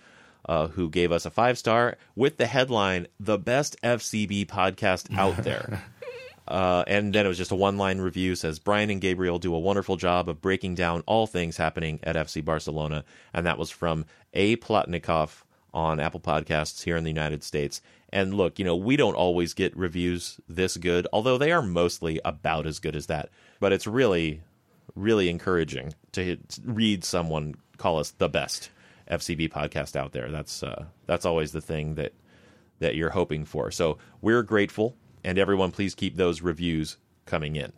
Uh, 0.45 0.67
who 0.67 0.89
gave 0.89 1.09
us 1.13 1.25
a 1.25 1.29
five 1.31 1.57
star 1.57 1.95
with 2.17 2.35
the 2.35 2.45
headline 2.45 3.07
"The 3.17 3.37
best 3.37 3.77
FCB 3.81 4.47
podcast 4.47 5.17
out 5.17 5.37
there." 5.37 5.85
Uh, 6.47 6.83
and 6.88 7.13
then 7.13 7.25
it 7.25 7.29
was 7.29 7.38
just 7.38 7.51
a 7.51 7.55
one 7.55 7.77
line 7.77 8.00
review 8.00 8.35
says 8.35 8.59
Brian 8.59 8.89
and 8.89 9.00
Gabriel 9.00 9.39
do 9.39 9.55
a 9.55 9.59
wonderful 9.59 9.95
job 9.95 10.27
of 10.27 10.41
breaking 10.41 10.75
down 10.75 11.03
all 11.05 11.25
things 11.25 11.57
happening 11.57 12.00
at 12.03 12.15
FC 12.15 12.43
Barcelona. 12.43 13.05
And 13.33 13.45
that 13.45 13.57
was 13.57 13.69
from 13.69 14.05
A. 14.33 14.57
Plotnikov 14.57 15.43
on 15.73 16.00
Apple 16.00 16.19
Podcasts 16.19 16.83
here 16.83 16.97
in 16.97 17.03
the 17.03 17.09
United 17.09 17.43
States. 17.43 17.81
And 18.12 18.33
look, 18.35 18.59
you 18.59 18.65
know, 18.65 18.75
we 18.75 18.95
don't 18.95 19.15
always 19.15 19.53
get 19.53 19.75
reviews 19.75 20.39
this 20.47 20.77
good, 20.77 21.07
although 21.12 21.38
they 21.38 21.51
are 21.51 21.63
mostly 21.63 22.19
about 22.23 22.67
as 22.67 22.79
good 22.79 22.95
as 22.95 23.07
that. 23.07 23.29
But 23.59 23.73
it's 23.73 23.88
really, 23.88 24.41
really 24.95 25.29
encouraging 25.29 25.95
to 26.12 26.38
read 26.63 27.03
someone 27.03 27.55
call 27.77 28.00
us 28.00 28.12
the 28.12 28.29
best 28.29 28.69
FCB 29.09 29.50
podcast 29.50 29.95
out 29.95 30.12
there. 30.12 30.29
That's 30.29 30.62
uh, 30.62 30.85
that's 31.07 31.25
always 31.25 31.51
the 31.51 31.62
thing 31.62 31.95
that 31.95 32.13
that 32.79 32.95
you're 32.95 33.09
hoping 33.09 33.45
for. 33.45 33.71
So 33.71 33.97
we're 34.21 34.43
grateful 34.43 34.95
and 35.24 35.38
everyone, 35.38 35.72
please 35.72 35.96
keep 35.96 36.15
those 36.15 36.42
reviews 36.42 36.98
coming 37.25 37.56
in. 37.56 37.74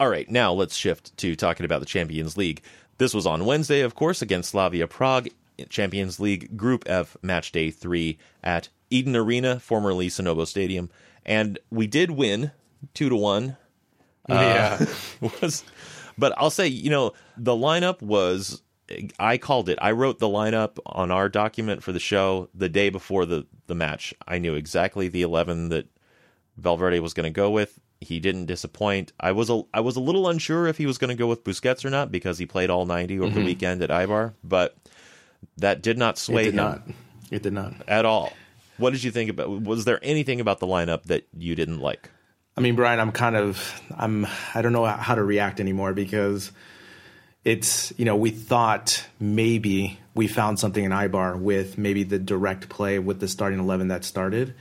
All 0.00 0.08
right, 0.08 0.28
now 0.28 0.52
let's 0.52 0.74
shift 0.74 1.16
to 1.18 1.36
talking 1.36 1.64
about 1.64 1.80
the 1.80 1.86
Champions 1.86 2.36
League. 2.36 2.62
This 2.98 3.14
was 3.14 3.26
on 3.26 3.44
Wednesday, 3.44 3.80
of 3.80 3.94
course, 3.94 4.22
against 4.22 4.50
Slavia 4.50 4.86
Prague, 4.86 5.28
Champions 5.68 6.18
League 6.18 6.56
Group 6.56 6.84
F 6.86 7.16
Match 7.22 7.52
Day 7.52 7.70
3 7.70 8.18
at 8.42 8.68
Eden 8.90 9.14
Arena, 9.14 9.60
formerly 9.60 10.08
Sinobo 10.08 10.46
Stadium. 10.46 10.90
And 11.24 11.58
we 11.70 11.86
did 11.86 12.10
win 12.10 12.50
2 12.94 13.08
to 13.08 13.16
1. 13.16 13.56
Yeah. 14.28 14.78
Uh, 14.80 15.28
was, 15.40 15.64
but 16.18 16.34
I'll 16.36 16.50
say, 16.50 16.66
you 16.66 16.90
know, 16.90 17.12
the 17.36 17.52
lineup 17.52 18.02
was 18.02 18.62
I 19.18 19.38
called 19.38 19.68
it. 19.68 19.78
I 19.80 19.92
wrote 19.92 20.18
the 20.18 20.28
lineup 20.28 20.78
on 20.84 21.10
our 21.10 21.28
document 21.28 21.82
for 21.82 21.92
the 21.92 22.00
show 22.00 22.48
the 22.54 22.68
day 22.68 22.90
before 22.90 23.24
the 23.24 23.46
the 23.66 23.74
match. 23.74 24.12
I 24.28 24.38
knew 24.38 24.54
exactly 24.54 25.08
the 25.08 25.22
eleven 25.22 25.70
that 25.70 25.86
Valverde 26.56 27.00
was 27.00 27.14
going 27.14 27.24
to 27.24 27.30
go 27.30 27.50
with. 27.50 27.78
He 28.00 28.20
didn't 28.20 28.46
disappoint. 28.46 29.12
I 29.18 29.32
was 29.32 29.48
a 29.50 29.62
I 29.72 29.80
was 29.80 29.96
a 29.96 30.00
little 30.00 30.28
unsure 30.28 30.66
if 30.66 30.76
he 30.78 30.84
was 30.86 30.98
going 30.98 31.08
to 31.08 31.14
go 31.14 31.26
with 31.26 31.42
Busquets 31.44 31.84
or 31.84 31.90
not 31.90 32.12
because 32.12 32.38
he 32.38 32.46
played 32.46 32.68
all 32.70 32.84
90 32.86 33.18
over 33.18 33.28
Mm-hmm. 33.28 33.38
the 33.38 33.44
weekend 33.44 33.82
at 33.82 33.90
Eibar, 33.90 34.34
but 34.44 34.76
that 35.56 35.82
did 35.82 35.96
not 35.96 36.16
It 36.16 36.18
sway 36.18 36.44
did 36.44 36.50
him 36.50 36.56
not. 36.56 36.82
It 37.30 37.42
did 37.42 37.52
not. 37.52 37.74
at 37.88 38.04
all. 38.04 38.32
What 38.76 38.90
did 38.92 39.04
you 39.04 39.10
think 39.10 39.30
about? 39.30 39.48
Was 39.62 39.84
there 39.84 39.98
anything 40.02 40.40
about 40.40 40.58
the 40.60 40.66
lineup 40.66 41.04
that 41.04 41.26
you 41.36 41.54
didn't 41.54 41.78
like? 41.80 42.10
I 42.56 42.60
mean, 42.60 42.74
Brian, 42.76 43.00
I'm 43.00 43.12
kind 43.12 43.36
of 43.36 43.80
I'm 43.96 44.26
I 44.54 44.60
don't 44.62 44.72
know 44.72 44.84
how 44.84 45.14
to 45.14 45.22
react 45.24 45.58
anymore 45.60 45.92
because 45.94 46.52
it's 47.44 47.92
you 47.96 48.04
know 48.04 48.16
we 48.16 48.30
thought 48.30 49.04
maybe 49.20 49.98
we 50.14 50.26
found 50.28 50.58
something 50.58 50.84
in 50.84 50.90
Eibar 50.92 51.38
with 51.38 51.78
maybe 51.78 52.02
the 52.02 52.18
direct 52.18 52.68
play 52.68 52.98
with 52.98 53.20
the 53.20 53.28
starting 53.28 53.58
eleven 53.60 53.88
that 53.88 54.04
started. 54.04 54.54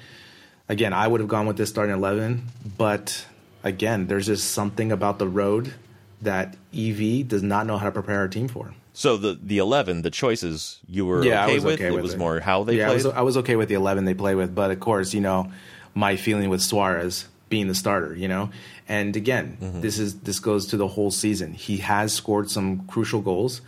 Again, 0.69 0.93
I 0.93 1.07
would 1.07 1.19
have 1.19 1.27
gone 1.29 1.45
with 1.45 1.57
this 1.57 1.69
starting 1.69 1.93
eleven, 1.95 2.43
but 2.77 3.25
again, 3.63 4.07
there's 4.07 4.25
just 4.27 4.51
something 4.51 4.91
about 4.91 5.19
the 5.19 5.27
road 5.27 5.73
that 6.21 6.55
EV 6.73 7.27
does 7.27 7.43
not 7.43 7.65
know 7.67 7.77
how 7.77 7.85
to 7.85 7.91
prepare 7.91 8.23
a 8.23 8.29
team 8.29 8.47
for. 8.47 8.73
So 8.93 9.17
the 9.17 9.37
the 9.41 9.57
11, 9.57 10.03
the 10.03 10.11
choices 10.11 10.79
you 10.87 11.05
were 11.05 11.23
Yeah, 11.25 11.41
I 11.41 11.45
okay 11.45 11.53
was 11.55 11.65
with. 11.65 11.73
okay 11.75 11.87
it 11.87 11.91
with 11.93 12.03
was 12.03 12.13
it. 12.13 12.17
more 12.19 12.39
how 12.39 12.63
they 12.63 12.77
yeah, 12.77 12.83
I 12.85 12.87
played. 12.93 13.05
was, 13.05 13.13
I 13.13 13.21
was 13.21 13.37
okay 13.37 13.55
with 13.55 13.67
the 13.69 13.75
11 13.75 14.05
they 14.05 14.13
play 14.13 14.35
with, 14.35 14.53
but 14.55 14.71
of 14.71 14.79
course, 14.79 15.13
you 15.13 15.21
know, 15.21 15.51
my 15.95 16.15
feeling 16.15 16.49
with 16.49 16.61
Suarez 16.61 17.27
being 17.49 17.67
the 17.67 17.75
starter, 17.75 18.15
you 18.15 18.27
know. 18.27 18.49
And 18.87 19.15
again, 19.15 19.57
Mm-hmm. 19.61 19.81
this 19.81 19.99
is 19.99 20.19
this 20.19 20.39
goes 20.39 20.67
to 20.67 20.77
the 20.77 20.87
whole 20.87 21.11
season. 21.11 21.53
He 21.53 21.77
has 21.77 22.13
scored 22.13 22.49
some 22.49 22.85
crucial 22.87 23.21
goals, 23.21 23.61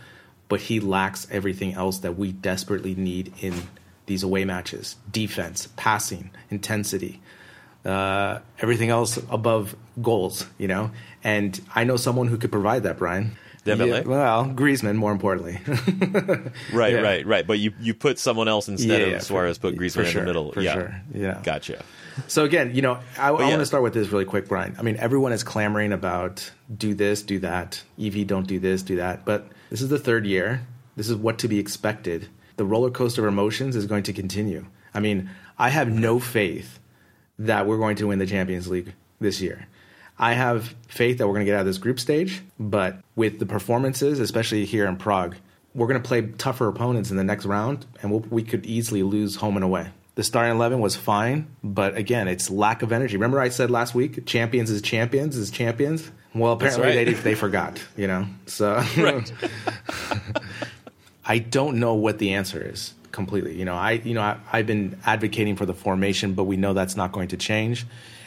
but 0.48 0.60
he 0.60 0.80
lacks 0.80 1.26
everything 1.30 1.74
else 1.74 1.98
that 1.98 2.16
we 2.16 2.32
desperately 2.32 2.94
need 2.94 3.32
in 3.42 3.54
these 4.06 4.22
away 4.22 4.44
matches: 4.44 4.96
defense, 5.10 5.68
passing, 5.76 6.30
intensity, 6.50 7.20
uh, 7.84 8.40
everything 8.60 8.90
else 8.90 9.16
above 9.30 9.76
goals, 10.00 10.46
you 10.58 10.68
know. 10.68 10.90
And 11.22 11.60
I 11.74 11.84
know 11.84 11.96
someone 11.96 12.28
who 12.28 12.38
could 12.38 12.52
provide 12.52 12.84
that, 12.84 12.98
Brian. 12.98 13.36
Yeah, 13.64 14.02
well, 14.02 14.44
Griezmann, 14.44 14.94
more 14.94 15.10
importantly. 15.10 15.58
right, 16.72 16.92
yeah. 16.92 17.00
right, 17.00 17.26
right. 17.26 17.44
But 17.44 17.58
you 17.58 17.72
you 17.80 17.94
put 17.94 18.18
someone 18.20 18.46
else 18.46 18.68
instead 18.68 19.00
Yeah, 19.00 19.16
of 19.16 19.22
Suarez. 19.22 19.58
put 19.58 19.74
Griezmann 19.76 20.04
in 20.04 20.10
sure, 20.12 20.20
the 20.20 20.26
middle. 20.26 20.52
for 20.52 20.60
yeah, 20.60 20.72
sure, 20.72 21.00
yeah. 21.12 21.40
Gotcha. 21.42 21.84
So 22.28 22.44
again, 22.44 22.74
you 22.74 22.82
know, 22.82 23.00
I, 23.18 23.28
I 23.28 23.32
want 23.32 23.58
to 23.58 23.66
start 23.66 23.82
with 23.82 23.92
this 23.92 24.08
really 24.08 24.24
quick, 24.24 24.48
Brian. 24.48 24.76
I 24.78 24.82
mean, 24.82 24.96
everyone 24.98 25.32
is 25.32 25.42
clamoring 25.42 25.92
about 25.92 26.50
do 26.74 26.94
this, 26.94 27.22
do 27.22 27.40
that. 27.40 27.82
EV 28.00 28.26
don't 28.26 28.46
do 28.46 28.58
this, 28.58 28.82
do 28.82 28.96
that. 28.96 29.24
But 29.24 29.48
this 29.70 29.82
is 29.82 29.88
the 29.88 29.98
third 29.98 30.26
year. 30.26 30.66
This 30.96 31.10
is 31.10 31.16
what 31.16 31.38
to 31.40 31.48
be 31.48 31.58
expected. 31.58 32.28
The 32.56 32.64
roller 32.64 32.90
coaster 32.90 33.26
of 33.26 33.32
emotions 33.32 33.76
is 33.76 33.86
going 33.86 34.02
to 34.04 34.12
continue. 34.12 34.66
I 34.94 35.00
mean, 35.00 35.30
I 35.58 35.70
have 35.70 35.88
no 35.88 36.18
faith 36.18 36.78
that 37.38 37.66
we're 37.66 37.78
going 37.78 37.96
to 37.96 38.06
win 38.08 38.18
the 38.18 38.26
Champions 38.26 38.68
League 38.68 38.94
this 39.20 39.40
year. 39.40 39.66
I 40.18 40.32
have 40.32 40.74
faith 40.88 41.18
that 41.18 41.26
we're 41.26 41.34
going 41.34 41.44
to 41.44 41.50
get 41.50 41.56
out 41.56 41.60
of 41.60 41.66
this 41.66 41.78
group 41.78 42.00
stage, 42.00 42.42
but 42.58 42.98
with 43.14 43.38
the 43.38 43.46
performances, 43.46 44.18
especially 44.18 44.64
here 44.64 44.86
in 44.86 44.96
Prague, 44.96 45.36
we're 45.74 45.86
going 45.86 46.02
to 46.02 46.06
play 46.06 46.22
tougher 46.22 46.68
opponents 46.68 47.10
in 47.10 47.18
the 47.18 47.24
next 47.24 47.44
round, 47.44 47.84
and 48.00 48.10
we'll, 48.10 48.20
we 48.20 48.42
could 48.42 48.64
easily 48.64 49.02
lose 49.02 49.36
home 49.36 49.56
and 49.56 49.64
away. 49.64 49.88
The 50.14 50.22
starting 50.22 50.54
11 50.54 50.80
was 50.80 50.96
fine, 50.96 51.46
but 51.62 51.98
again, 51.98 52.26
it's 52.28 52.48
lack 52.48 52.80
of 52.80 52.90
energy. 52.90 53.16
Remember, 53.16 53.38
I 53.38 53.50
said 53.50 53.70
last 53.70 53.94
week, 53.94 54.24
champions 54.24 54.70
is 54.70 54.80
champions 54.80 55.36
is 55.36 55.50
champions? 55.50 56.10
Well, 56.34 56.52
apparently 56.52 56.96
right. 56.96 57.06
they, 57.06 57.12
they 57.12 57.34
forgot, 57.34 57.82
you 57.98 58.06
know? 58.06 58.26
So 58.46 58.82
I 61.26 61.38
don't 61.38 61.80
know 61.80 61.94
what 61.94 62.18
the 62.18 62.34
answer 62.34 62.62
is 62.62 62.94
completely. 63.10 63.58
You 63.58 63.64
know, 63.64 63.74
I 63.74 63.92
you 63.92 64.14
know 64.14 64.22
I, 64.22 64.38
I've 64.52 64.66
been 64.66 64.98
advocating 65.04 65.56
for 65.56 65.66
the 65.66 65.74
formation, 65.74 66.34
but 66.34 66.44
we 66.44 66.56
know 66.56 66.72
that's 66.72 66.96
not 66.96 67.12
going 67.12 67.28
to 67.28 67.36
change, 67.36 67.86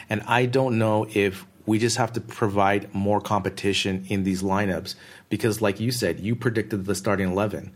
and 0.10 0.22
I 0.28 0.46
don't 0.46 0.78
know 0.78 1.08
if 1.10 1.46
we 1.66 1.80
just 1.80 1.98
have 1.98 2.14
to 2.14 2.22
provide 2.22 2.94
more 2.94 3.22
competition 3.22 4.06
in 4.10 4.24
these 4.24 4.42
lineups 4.42 4.96
because, 5.30 5.62
like 5.62 5.80
you 5.80 5.92
said, 5.92 6.20
you 6.20 6.36
predicted 6.36 6.86
the 6.86 6.96
starting 6.96 7.32
eleven, 7.32 7.74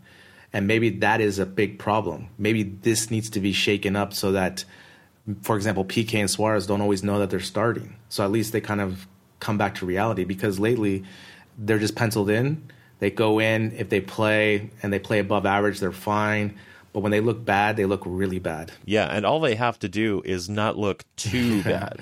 and 0.52 0.68
maybe 0.68 0.90
that 0.90 1.22
is 1.22 1.40
a 1.40 1.46
big 1.46 1.80
problem. 1.80 2.28
Maybe 2.38 2.64
this 2.64 3.10
needs 3.10 3.30
to 3.32 3.40
be 3.40 3.54
shaken 3.54 3.96
up 3.96 4.14
so 4.14 4.32
that, 4.34 4.66
for 5.42 5.56
example, 5.56 5.86
Piqué 5.86 6.20
and 6.20 6.30
Suarez 6.30 6.68
don't 6.68 6.82
always 6.82 7.04
know 7.04 7.20
that 7.20 7.30
they're 7.30 7.40
starting, 7.40 7.96
so 8.10 8.26
at 8.26 8.32
least 8.32 8.52
they 8.52 8.62
kind 8.62 8.82
of 8.82 9.08
come 9.40 9.58
back 9.58 9.76
to 9.76 9.86
reality 9.86 10.24
because 10.24 10.60
lately 10.60 11.04
they're 11.58 11.80
just 11.80 11.96
penciled 11.96 12.30
in. 12.30 12.70
They 13.00 13.10
go 13.12 13.40
in 13.40 13.74
if 13.74 13.90
they 13.90 14.00
play 14.00 14.70
and 14.82 14.94
they 14.94 15.00
play 15.00 15.20
above 15.20 15.46
average, 15.46 15.80
they're 15.80 15.92
fine. 15.92 16.58
But 16.94 17.00
when 17.00 17.12
they 17.12 17.22
look 17.22 17.44
bad, 17.44 17.76
they 17.76 17.86
look 17.86 18.04
really 18.06 18.40
bad. 18.40 18.72
Yeah, 18.86 19.08
and 19.08 19.26
all 19.26 19.40
they 19.40 19.56
have 19.56 19.80
to 19.80 19.90
do 19.90 20.22
is 20.24 20.48
not 20.48 20.78
look 20.78 21.04
too 21.16 21.64
bad. 21.64 22.00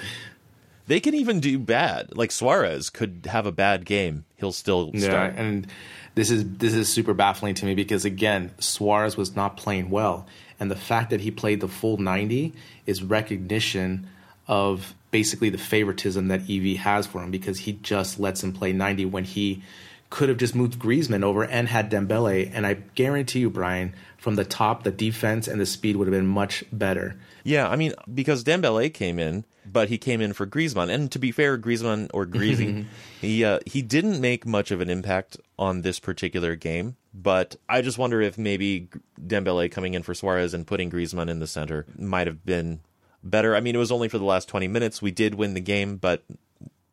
They 0.87 0.99
can 0.99 1.15
even 1.15 1.39
do 1.39 1.57
bad. 1.57 2.15
Like 2.17 2.31
Suarez 2.31 2.89
could 2.89 3.27
have 3.29 3.45
a 3.45 3.51
bad 3.51 3.85
game. 3.85 4.25
He'll 4.35 4.51
still 4.51 4.91
start. 4.97 5.33
Yeah, 5.33 5.41
and 5.41 5.67
this 6.15 6.29
is 6.29 6.57
this 6.57 6.73
is 6.73 6.89
super 6.89 7.13
baffling 7.13 7.55
to 7.55 7.65
me 7.65 7.73
because 7.73 8.03
again, 8.03 8.51
Suarez 8.59 9.15
was 9.15 9.35
not 9.35 9.55
playing 9.55 9.89
well, 9.89 10.27
and 10.59 10.69
the 10.69 10.75
fact 10.75 11.09
that 11.11 11.21
he 11.21 11.31
played 11.31 11.61
the 11.61 11.69
full 11.69 11.97
ninety 11.97 12.53
is 12.85 13.01
recognition 13.01 14.07
of 14.47 14.93
basically 15.11 15.49
the 15.49 15.57
favoritism 15.57 16.27
that 16.27 16.41
EV 16.49 16.77
has 16.77 17.07
for 17.07 17.23
him 17.23 17.31
because 17.31 17.59
he 17.59 17.73
just 17.73 18.19
lets 18.19 18.43
him 18.43 18.51
play 18.51 18.73
ninety 18.73 19.05
when 19.05 19.23
he 19.23 19.63
could 20.11 20.29
have 20.29 20.37
just 20.37 20.53
moved 20.53 20.77
Griezmann 20.77 21.23
over 21.23 21.43
and 21.43 21.67
had 21.67 21.89
Dembele, 21.89 22.51
and 22.53 22.67
I 22.67 22.75
guarantee 22.95 23.39
you, 23.39 23.49
Brian, 23.49 23.95
from 24.17 24.35
the 24.35 24.45
top, 24.45 24.83
the 24.83 24.91
defense 24.91 25.47
and 25.47 25.59
the 25.59 25.65
speed 25.65 25.95
would 25.95 26.07
have 26.07 26.13
been 26.13 26.27
much 26.27 26.63
better. 26.71 27.17
Yeah, 27.43 27.67
I 27.67 27.75
mean, 27.77 27.93
because 28.13 28.43
Dembele 28.43 28.93
came 28.93 29.17
in, 29.17 29.45
but 29.65 29.89
he 29.89 29.97
came 29.97 30.21
in 30.21 30.33
for 30.33 30.45
Griezmann. 30.45 30.93
And 30.93 31.11
to 31.11 31.17
be 31.17 31.31
fair, 31.31 31.57
Griezmann 31.57 32.09
or 32.13 32.25
Greasy, 32.25 32.85
he 33.21 33.43
uh, 33.43 33.59
he 33.65 33.81
didn't 33.81 34.19
make 34.19 34.45
much 34.45 34.69
of 34.69 34.81
an 34.81 34.89
impact 34.89 35.37
on 35.57 35.81
this 35.81 35.99
particular 35.99 36.55
game. 36.55 36.97
But 37.13 37.55
I 37.69 37.81
just 37.81 37.97
wonder 37.97 38.21
if 38.21 38.37
maybe 38.37 38.89
Dembele 39.19 39.71
coming 39.71 39.93
in 39.93 40.03
for 40.03 40.13
Suarez 40.13 40.53
and 40.53 40.67
putting 40.67 40.91
Griezmann 40.91 41.29
in 41.29 41.39
the 41.39 41.47
center 41.47 41.85
might 41.97 42.27
have 42.27 42.45
been 42.45 42.81
better. 43.23 43.55
I 43.55 43.61
mean, 43.61 43.75
it 43.75 43.79
was 43.79 43.91
only 43.91 44.09
for 44.09 44.17
the 44.17 44.25
last 44.25 44.47
20 44.49 44.67
minutes. 44.67 45.01
We 45.01 45.11
did 45.11 45.35
win 45.35 45.53
the 45.53 45.61
game, 45.61 45.97
but 45.97 46.23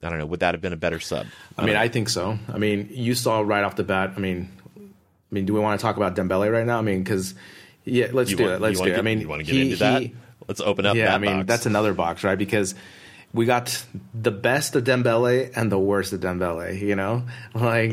I 0.02 0.08
don't 0.10 0.18
know. 0.18 0.26
Would 0.26 0.40
that 0.40 0.54
have 0.54 0.60
been 0.60 0.72
a 0.72 0.76
better 0.76 1.00
sub? 1.00 1.26
I 1.56 1.64
mean, 1.66 1.76
I 1.76 1.88
think 1.88 2.08
so. 2.08 2.38
I 2.52 2.58
mean, 2.58 2.88
you 2.92 3.14
saw 3.14 3.40
right 3.40 3.64
off 3.64 3.74
the 3.76 3.82
bat. 3.84 4.12
I 4.16 4.20
mean, 4.20 4.48
I 4.76 4.80
mean, 5.32 5.44
do 5.44 5.52
we 5.54 5.60
want 5.60 5.78
to 5.78 5.82
talk 5.82 5.96
about 5.96 6.14
Dembele 6.14 6.52
right 6.52 6.66
now? 6.66 6.78
I 6.78 6.82
mean, 6.82 7.02
because 7.02 7.34
yeah, 7.84 8.08
let's 8.12 8.30
You 8.30 8.36
do 8.36 8.42
want- 8.44 8.54
it. 8.54 8.60
Let's 8.60 8.76
do 8.78 8.82
wanna 8.82 8.92
it. 8.94 8.98
I 8.98 9.02
mean, 9.02 9.20
you 9.20 9.28
want 9.28 9.40
to 9.40 9.44
get 9.44 9.54
he- 9.54 9.62
into 9.62 9.76
that? 9.76 10.02
he- 10.02 10.14
Let's 10.46 10.60
open 10.62 10.86
up. 10.86 10.96
yeah, 10.96 11.06
that 11.06 11.14
I 11.14 11.18
mean, 11.18 11.36
box. 11.38 11.46
that's 11.48 11.66
another 11.66 11.92
box, 11.94 12.24
right? 12.24 12.38
Because 12.38 12.74
we 13.34 13.44
got 13.44 13.84
the 14.14 14.30
best 14.30 14.74
of 14.76 14.84
Dembele 14.84 15.50
and 15.54 15.70
the 15.70 15.78
worst 15.78 16.12
of 16.14 16.20
Dembele. 16.20 16.80
You 16.80 16.96
know, 16.96 17.24
like 17.54 17.92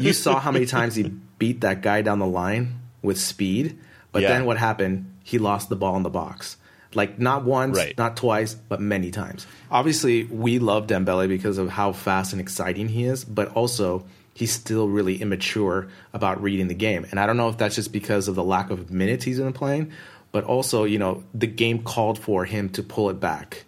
you 0.00 0.12
saw 0.12 0.38
how 0.40 0.50
many 0.50 0.66
times 0.66 0.96
he 0.96 1.04
beat 1.38 1.62
that 1.62 1.80
guy 1.82 2.02
down 2.02 2.18
the 2.18 2.26
line 2.26 2.80
with 3.00 3.18
speed, 3.18 3.78
but 4.12 4.20
Yeah. 4.22 4.28
then 4.28 4.44
what 4.44 4.58
happened? 4.58 5.10
He 5.22 5.38
lost 5.38 5.68
the 5.70 5.76
ball 5.76 5.96
in 5.96 6.02
the 6.02 6.10
box. 6.10 6.56
Like 6.94 7.18
not 7.18 7.44
once, 7.44 7.76
Right. 7.76 7.96
not 7.98 8.16
twice, 8.16 8.54
but 8.54 8.80
many 8.80 9.10
times. 9.10 9.46
Obviously, 9.70 10.24
we 10.24 10.58
love 10.58 10.86
Dembele 10.86 11.28
because 11.28 11.58
of 11.58 11.68
how 11.70 11.92
fast 11.92 12.32
and 12.32 12.40
exciting 12.40 12.88
he 12.88 13.04
is, 13.04 13.24
but 13.24 13.48
also 13.54 14.04
he's 14.34 14.52
still 14.52 14.88
really 14.88 15.20
immature 15.20 15.88
about 16.12 16.42
reading 16.42 16.68
the 16.68 16.74
game. 16.74 17.06
And 17.10 17.20
I 17.20 17.26
don't 17.26 17.36
know 17.36 17.48
if 17.48 17.56
that's 17.58 17.76
just 17.76 17.92
because 17.92 18.28
of 18.28 18.34
the 18.34 18.44
lack 18.44 18.70
of 18.70 18.90
minutes 18.90 19.24
he's 19.24 19.38
been 19.38 19.52
playing, 19.52 19.92
but 20.32 20.44
also, 20.44 20.84
you 20.84 20.98
know, 20.98 21.22
the 21.32 21.46
game 21.46 21.82
called 21.82 22.18
for 22.18 22.44
him 22.44 22.68
to 22.70 22.82
pull 22.82 23.10
it 23.10 23.20
back, 23.20 23.64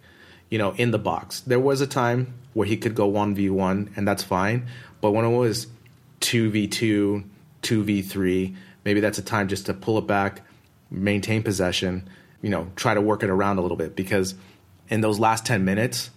you 0.50 0.58
know, 0.58 0.72
in 0.72 0.90
the 0.90 0.98
box. 0.98 1.40
There 1.40 1.60
was 1.60 1.80
a 1.80 1.86
time 1.86 2.34
where 2.54 2.66
he 2.66 2.76
could 2.76 2.94
go 2.96 3.08
1v1, 3.10 3.96
and 3.96 4.08
that's 4.08 4.24
fine. 4.24 4.66
But 5.00 5.12
when 5.12 5.24
it 5.24 5.36
was 5.36 5.68
2v2, 6.22 7.22
2v3, 7.62 8.54
maybe 8.84 9.00
that's 9.00 9.18
a 9.18 9.22
time 9.22 9.48
just 9.48 9.66
to 9.66 9.74
pull 9.74 9.98
it 9.98 10.06
back, 10.06 10.42
maintain 10.90 11.42
possession, 11.42 12.08
you 12.42 12.50
know, 12.50 12.70
try 12.76 12.94
to 12.94 13.00
work 13.00 13.22
it 13.22 13.30
around 13.30 13.58
a 13.58 13.62
little 13.62 13.76
bit 13.76 13.96
because 13.96 14.34
in 14.88 15.00
those 15.00 15.18
last 15.18 15.46
10 15.46 15.64
minutes, 15.64 16.10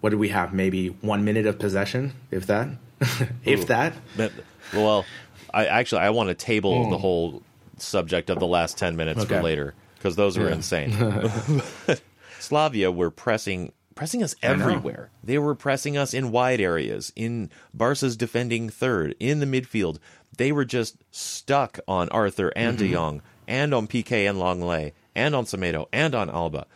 what 0.00 0.10
did 0.10 0.18
we 0.18 0.28
have? 0.28 0.52
Maybe 0.52 0.88
one 0.88 1.24
minute 1.24 1.46
of 1.46 1.58
possession, 1.58 2.12
if 2.30 2.46
that. 2.46 2.68
if 3.44 3.66
that. 3.68 3.94
That- 4.16 4.32
well, 4.72 5.04
I 5.52 5.66
actually 5.66 6.02
I 6.02 6.10
want 6.10 6.28
to 6.28 6.34
table 6.34 6.84
hmm. 6.84 6.90
the 6.90 6.98
whole 6.98 7.42
subject 7.78 8.30
of 8.30 8.38
the 8.38 8.46
last 8.46 8.78
ten 8.78 8.96
minutes 8.96 9.24
for 9.24 9.42
later 9.42 9.74
because 9.96 10.16
those 10.16 10.38
were 10.38 10.48
Yeah. 10.48 10.54
insane. 10.54 11.62
Slavia 12.38 12.92
were 12.92 13.10
pressing 13.10 13.72
pressing 13.94 14.22
us 14.22 14.34
everywhere. 14.42 15.10
They 15.24 15.38
were 15.38 15.54
pressing 15.54 15.96
us 15.96 16.12
in 16.12 16.30
wide 16.30 16.60
areas, 16.60 17.12
in 17.16 17.50
Barca's 17.72 18.16
defending 18.16 18.68
third, 18.68 19.14
in 19.18 19.40
the 19.40 19.46
midfield. 19.46 19.98
They 20.36 20.52
were 20.52 20.66
just 20.66 20.96
stuck 21.10 21.80
on 21.88 22.10
Arthur 22.10 22.52
and 22.54 22.76
De 22.76 22.84
mm-hmm. 22.84 22.92
Jong, 22.92 23.22
and 23.48 23.72
on 23.72 23.86
Piqué 23.86 24.28
and 24.28 24.38
Lenglet, 24.38 24.92
and 25.16 25.34
on 25.34 25.44
Semedo, 25.46 25.88
and 25.92 26.14
on 26.14 26.30
Alba. 26.30 26.66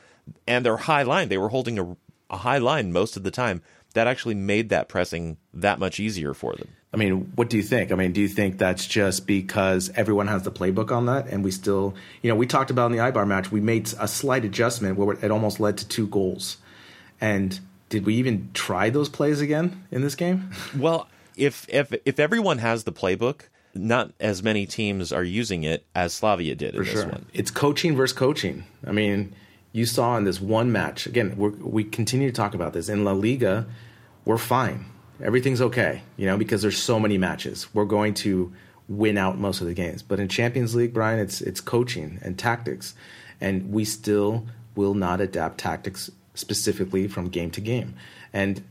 And 0.47 0.65
their 0.65 0.79
high 0.79 1.03
line, 1.05 1.29
they 1.29 1.39
were 1.39 1.51
holding 1.51 1.79
a, 1.79 1.97
a 2.29 2.39
high 2.39 2.59
line 2.59 2.93
most 2.93 3.17
of 3.17 3.23
the 3.23 3.31
time. 3.31 3.63
that 3.95 4.07
actually 4.07 4.35
made 4.37 4.69
that 4.69 4.89
pressing 4.89 5.37
that 5.53 5.79
much 5.79 5.99
easier 5.99 6.33
for 6.33 6.55
them. 6.55 6.69
I 6.93 6.97
mean, 6.97 7.33
what 7.37 7.51
do 7.51 7.57
you 7.57 7.63
think? 7.63 7.93
I 7.93 7.95
mean, 7.95 8.13
do 8.13 8.21
you 8.21 8.29
think 8.29 8.59
that's 8.59 8.87
just 8.87 9.27
because 9.27 9.91
everyone 9.95 10.27
has 10.27 10.43
the 10.43 10.51
playbook 10.51 10.91
on 10.91 11.07
that, 11.07 11.27
and 11.29 11.45
we 11.45 11.51
still, 11.51 11.95
you 12.23 12.31
know, 12.31 12.37
we 12.37 12.47
talked 12.47 12.71
about 12.71 12.91
in 12.91 12.93
the 12.97 13.03
Eibar 13.03 13.27
match, 13.27 13.53
we 13.53 13.61
made 13.61 13.93
a 13.99 14.09
slight 14.09 14.45
adjustment 14.45 14.97
where 14.97 15.17
it 15.25 15.31
almost 15.31 15.61
led 15.61 15.77
to 15.79 15.89
two 15.89 16.07
goals, 16.09 16.57
and 17.21 17.61
did 17.89 18.07
we 18.07 18.15
even 18.15 18.51
try 18.55 18.91
those 18.91 19.09
plays 19.09 19.41
again 19.41 19.85
in 19.91 20.03
this 20.03 20.15
game? 20.15 20.51
Well, 20.77 21.09
if 21.37 21.67
if 21.69 21.93
if 22.05 22.19
everyone 22.19 22.59
has 22.59 22.85
the 22.85 22.93
playbook, 22.93 23.43
not 23.75 24.13
as 24.21 24.43
many 24.43 24.67
teams 24.67 25.13
are 25.13 25.25
using 25.25 25.65
it 25.65 25.85
as 25.95 26.13
Slavia 26.13 26.55
did 26.55 26.75
For 26.75 26.81
in 26.81 26.87
this 26.87 26.95
sure. 26.95 27.09
one. 27.09 27.27
It's 27.33 27.51
coaching 27.51 27.97
versus 27.97 28.17
coaching. 28.17 28.65
I 28.87 28.93
mean, 28.93 29.35
you 29.73 29.87
saw 29.87 30.17
in 30.17 30.25
this 30.25 30.41
one 30.41 30.73
match, 30.73 31.07
again, 31.07 31.35
we're, 31.37 31.51
we 31.51 31.85
continue 31.85 32.29
to 32.29 32.35
talk 32.35 32.55
about 32.55 32.73
this. 32.73 32.89
In 32.89 33.05
La 33.05 33.13
Liga, 33.13 33.67
we're 34.25 34.39
fine. 34.39 34.87
Everything's 35.23 35.61
okay, 35.61 36.03
you 36.17 36.27
know, 36.27 36.37
because 36.37 36.63
there's 36.63 36.79
so 36.79 36.99
many 36.99 37.19
matches. 37.19 37.73
We're 37.75 37.85
going 37.85 38.15
to 38.15 38.53
win 38.89 39.17
out 39.17 39.39
most 39.39 39.61
of 39.61 39.67
the 39.67 39.75
games. 39.75 40.03
But 40.03 40.19
in 40.19 40.29
Champions 40.29 40.75
League, 40.75 40.93
Brian, 40.93 41.19
it's 41.19 41.41
it's 41.41 41.61
coaching 41.61 42.19
and 42.23 42.39
tactics. 42.39 42.95
And 43.41 43.71
we 43.71 43.85
still 43.85 44.47
will 44.75 44.95
not 44.95 45.21
adapt 45.21 45.59
tactics 45.59 46.11
specifically 46.35 47.07
from 47.07 47.29
game 47.29 47.51
to 47.53 47.61
game. 47.61 47.95
And 48.33 48.63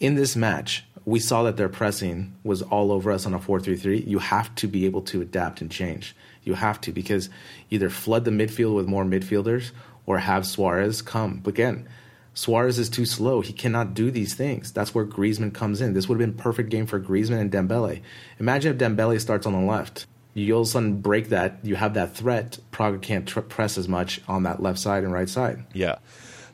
in 0.00 0.14
this 0.14 0.36
match, 0.36 0.84
we 1.06 1.18
saw 1.18 1.42
that 1.42 1.56
their 1.56 1.68
pressing 1.68 2.34
was 2.42 2.62
all 2.62 2.90
over 2.90 3.10
us 3.10 3.26
on 3.26 3.34
a 3.34 3.38
4-3-3. 3.38 4.06
You 4.06 4.18
have 4.18 4.54
to 4.56 4.66
be 4.66 4.86
able 4.86 5.02
to 5.02 5.20
adapt 5.20 5.60
and 5.60 5.70
change. 5.70 6.16
You 6.42 6.54
have 6.54 6.80
to 6.82 6.92
because 6.92 7.28
either 7.70 7.90
flood 7.90 8.24
the 8.24 8.30
midfield 8.30 8.74
with 8.74 8.86
more 8.86 9.04
midfielders 9.04 9.70
or 10.06 10.18
have 10.18 10.46
Suarez 10.46 11.02
come. 11.02 11.40
But 11.42 11.50
again, 11.50 11.88
Suarez 12.34 12.78
is 12.78 12.88
too 12.88 13.04
slow. 13.04 13.40
He 13.40 13.52
cannot 13.52 13.94
do 13.94 14.10
these 14.10 14.34
things. 14.34 14.72
That's 14.72 14.94
where 14.94 15.06
Griezmann 15.06 15.54
comes 15.54 15.80
in. 15.80 15.94
This 15.94 16.08
would 16.08 16.20
have 16.20 16.28
been 16.28 16.42
perfect 16.42 16.70
game 16.70 16.86
for 16.86 17.00
Griezmann 17.00 17.40
and 17.40 17.50
Dembele. 17.50 18.02
Imagine 18.40 18.72
if 18.72 18.78
Dembele 18.78 19.20
starts 19.20 19.46
on 19.46 19.52
the 19.52 19.60
left. 19.60 20.06
You 20.34 20.54
all 20.54 20.62
of 20.62 20.66
a 20.66 20.70
sudden 20.70 21.00
break 21.00 21.28
that. 21.28 21.58
You 21.62 21.76
have 21.76 21.94
that 21.94 22.16
threat. 22.16 22.58
Praga 22.72 22.98
can't 22.98 23.26
tr- 23.26 23.40
press 23.40 23.78
as 23.78 23.88
much 23.88 24.20
on 24.26 24.42
that 24.42 24.60
left 24.60 24.80
side 24.80 25.04
and 25.04 25.12
right 25.12 25.28
side. 25.28 25.64
Yeah. 25.72 25.98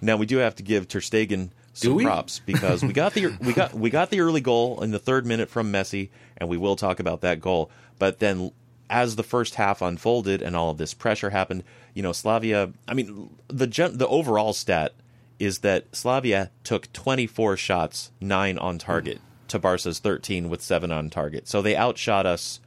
Now 0.02 0.16
we 0.16 0.26
do 0.26 0.36
have 0.36 0.54
to 0.56 0.62
give 0.62 0.86
Ter 0.86 1.00
Stegen 1.00 1.50
some 1.72 1.94
we? 1.94 2.04
props 2.04 2.40
because 2.40 2.82
we 2.82 2.92
got 2.92 3.14
the 3.14 3.26
we 3.40 3.52
got 3.52 3.74
we 3.74 3.90
got 3.90 4.10
the 4.10 4.20
early 4.20 4.40
goal 4.40 4.82
in 4.82 4.90
the 4.90 4.98
third 4.98 5.26
minute 5.26 5.48
from 5.48 5.72
Messi, 5.72 6.10
and 6.36 6.48
we 6.48 6.56
will 6.56 6.76
talk 6.76 7.00
about 7.00 7.20
that 7.22 7.40
goal. 7.40 7.70
But 7.98 8.18
then, 8.18 8.52
as 8.88 9.16
the 9.16 9.22
first 9.22 9.54
half 9.54 9.82
unfolded 9.82 10.42
and 10.42 10.56
all 10.56 10.70
of 10.70 10.78
this 10.78 10.94
pressure 10.94 11.30
happened, 11.30 11.64
you 11.94 12.02
know, 12.02 12.12
Slavia. 12.12 12.72
I 12.88 12.94
mean, 12.94 13.30
the 13.48 13.66
gen, 13.66 13.98
the 13.98 14.08
overall 14.08 14.52
stat 14.52 14.94
is 15.38 15.60
that 15.60 15.94
Slavia 15.94 16.50
took 16.64 16.92
24 16.92 17.56
shots, 17.56 18.10
nine 18.20 18.58
on 18.58 18.78
target, 18.78 19.20
to 19.48 19.58
Barca's 19.58 19.98
13 19.98 20.50
with 20.50 20.62
seven 20.62 20.92
on 20.92 21.08
target. 21.08 21.48
So 21.48 21.62
they 21.62 21.76
outshot 21.76 22.26
us 22.26 22.60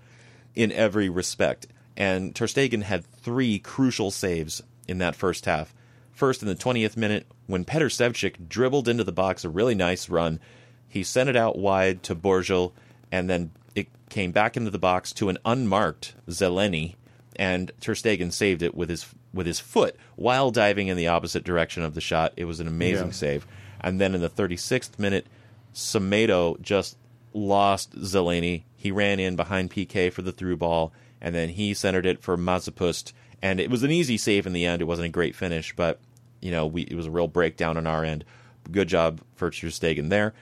in 0.56 0.72
every 0.72 1.08
respect. 1.08 1.68
And 1.96 2.36
Ter 2.36 2.48
Stegen 2.48 2.84
had 2.84 3.06
three 3.06 3.60
crucial 3.60 4.10
saves 4.10 4.64
in 4.88 4.98
that 4.98 5.16
first 5.16 5.46
half. 5.46 5.74
First, 6.12 6.42
in 6.42 6.48
the 6.48 6.56
20th 6.56 6.98
minute, 6.98 7.28
when 7.48 7.66
Petr 7.66 7.86
Sevcik 7.92 8.48
dribbled 8.48 8.88
into 8.88 9.04
the 9.04 9.12
box, 9.12 9.44
a 9.44 9.50
really 9.50 9.76
nice 9.76 10.10
run, 10.10 10.40
he 10.88 11.04
sent 11.04 11.30
it 11.30 11.36
out 11.36 11.58
wide 11.58 12.04
to 12.04 12.16
Borgel, 12.16 12.72
and 13.12 13.30
then 13.30 13.52
it 13.76 13.88
came 14.10 14.32
back 14.32 14.56
into 14.56 14.70
the 14.70 14.80
box 14.80 15.12
to 15.14 15.30
an 15.30 15.38
unmarked 15.46 16.14
Zeleny, 16.30 16.96
and 17.36 17.72
Ter 17.80 17.94
Stegen 17.96 18.32
saved 18.32 18.62
it 18.62 18.76
with 18.76 18.90
his 18.90 19.08
with 19.34 19.48
his 19.48 19.60
foot 19.60 19.96
while 20.16 20.52
diving 20.52 20.88
in 20.90 20.96
the 20.98 21.08
opposite 21.08 21.44
direction 21.44 21.82
of 21.82 21.96
the 21.96 22.02
shot. 22.02 22.34
It 22.38 22.46
was 22.46 22.60
an 22.60 22.68
amazing 22.68 23.08
Yeah. 23.08 23.14
save. 23.14 23.48
And 23.82 24.00
then 24.00 24.14
in 24.14 24.22
the 24.22 24.30
36th 24.30 25.00
minute, 25.00 25.26
Semedo 25.74 26.62
just 26.62 26.98
lost 27.34 27.96
Zeleny. 27.96 28.64
He 28.76 28.92
ran 28.92 29.20
in 29.20 29.36
behind 29.36 29.72
Piqué 29.72 30.12
for 30.14 30.22
the 30.22 30.32
through 30.32 30.58
ball, 30.58 30.94
and 31.20 31.34
then 31.34 31.50
he 31.50 31.74
centered 31.74 32.06
it 32.06 32.22
for 32.22 32.38
Masopust. 32.38 33.12
And 33.42 33.60
it 33.60 33.72
was 33.72 33.82
an 33.84 33.92
easy 33.92 34.18
save 34.18 34.46
in 34.46 34.54
the 34.54 34.66
end. 34.66 34.82
It 34.82 34.86
wasn't 34.86 35.08
a 35.08 35.10
great 35.12 35.36
finish, 35.36 35.74
but 35.76 36.00
you 36.44 36.52
know, 36.52 36.66
we 36.68 36.84
it 36.84 36.96
was 36.96 37.06
a 37.08 37.12
real 37.12 37.28
breakdown 37.28 37.78
on 37.78 37.88
our 37.88 38.04
end. 38.04 38.26
Good 38.72 38.88
job 38.88 39.22
for 39.36 39.50
Ter 39.50 39.68
Stegen 39.68 40.10
there. 40.10 40.34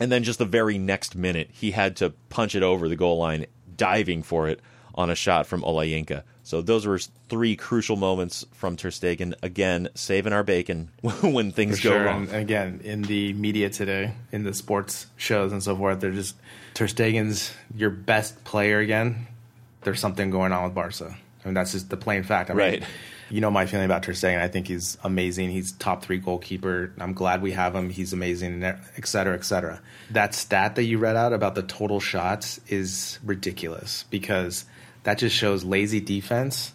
And 0.00 0.10
then 0.10 0.24
just 0.24 0.38
the 0.38 0.44
very 0.46 0.78
next 0.78 1.14
minute, 1.14 1.50
he 1.52 1.72
had 1.72 1.96
to 1.96 2.10
punch 2.30 2.54
it 2.54 2.62
over 2.62 2.88
the 2.88 2.96
goal 2.96 3.18
line, 3.18 3.46
diving 3.76 4.22
for 4.22 4.48
it 4.48 4.60
on 4.94 5.10
a 5.10 5.14
shot 5.14 5.46
from 5.46 5.62
Olayinka. 5.62 6.22
So 6.44 6.60
those 6.60 6.86
were 6.86 6.98
three 7.28 7.54
crucial 7.56 7.96
moments 7.96 8.44
from 8.52 8.76
Ter 8.76 8.88
Stegen. 8.90 9.34
Again, 9.42 9.88
saving 9.94 10.32
our 10.32 10.42
bacon 10.42 10.90
when 11.22 11.52
things 11.52 11.78
For 11.80 11.88
go 11.88 11.94
sure. 11.94 12.04
wrong. 12.04 12.22
And 12.28 12.36
again, 12.36 12.80
in 12.82 13.02
the 13.02 13.32
media 13.34 13.70
today, 13.70 14.14
in 14.32 14.42
the 14.44 14.52
sports 14.54 15.06
shows 15.16 15.52
and 15.52 15.62
so 15.62 15.76
forth, 15.76 16.00
they're 16.00 16.10
just 16.10 16.34
Ter 16.74 16.86
Stegen's 16.88 17.52
your 17.76 17.90
best 17.90 18.42
player 18.44 18.80
again. 18.80 19.26
There's 19.82 20.00
something 20.00 20.30
going 20.30 20.52
on 20.52 20.64
with 20.64 20.74
Barca. 20.74 21.16
I 21.44 21.46
mean, 21.48 21.54
that's 21.54 21.72
just 21.72 21.90
the 21.90 21.96
plain 21.96 22.22
fact. 22.24 22.50
I 22.50 22.54
mean, 22.54 22.58
Right. 22.58 22.82
You 23.32 23.40
know 23.40 23.50
my 23.50 23.64
feeling 23.64 23.86
about 23.86 24.02
Ter 24.02 24.12
Stegen. 24.12 24.38
I 24.38 24.48
think 24.48 24.68
he's 24.68 24.98
amazing. 25.02 25.48
He's 25.48 25.72
top 25.72 26.04
three 26.04 26.18
goalkeeper. 26.18 26.92
I'm 26.98 27.14
glad 27.14 27.40
we 27.40 27.52
have 27.52 27.74
him. 27.74 27.88
He's 27.88 28.12
amazing, 28.12 28.62
et 28.62 29.06
cetera, 29.06 29.34
et 29.34 29.46
cetera. 29.46 29.80
That 30.10 30.34
stat 30.34 30.74
that 30.74 30.84
you 30.84 30.98
read 30.98 31.16
out 31.16 31.32
about 31.32 31.54
the 31.54 31.62
total 31.62 31.98
shots 31.98 32.60
is 32.68 33.18
ridiculous 33.24 34.04
because 34.10 34.66
that 35.04 35.16
just 35.16 35.34
shows 35.34 35.64
lazy 35.64 35.98
defense 35.98 36.74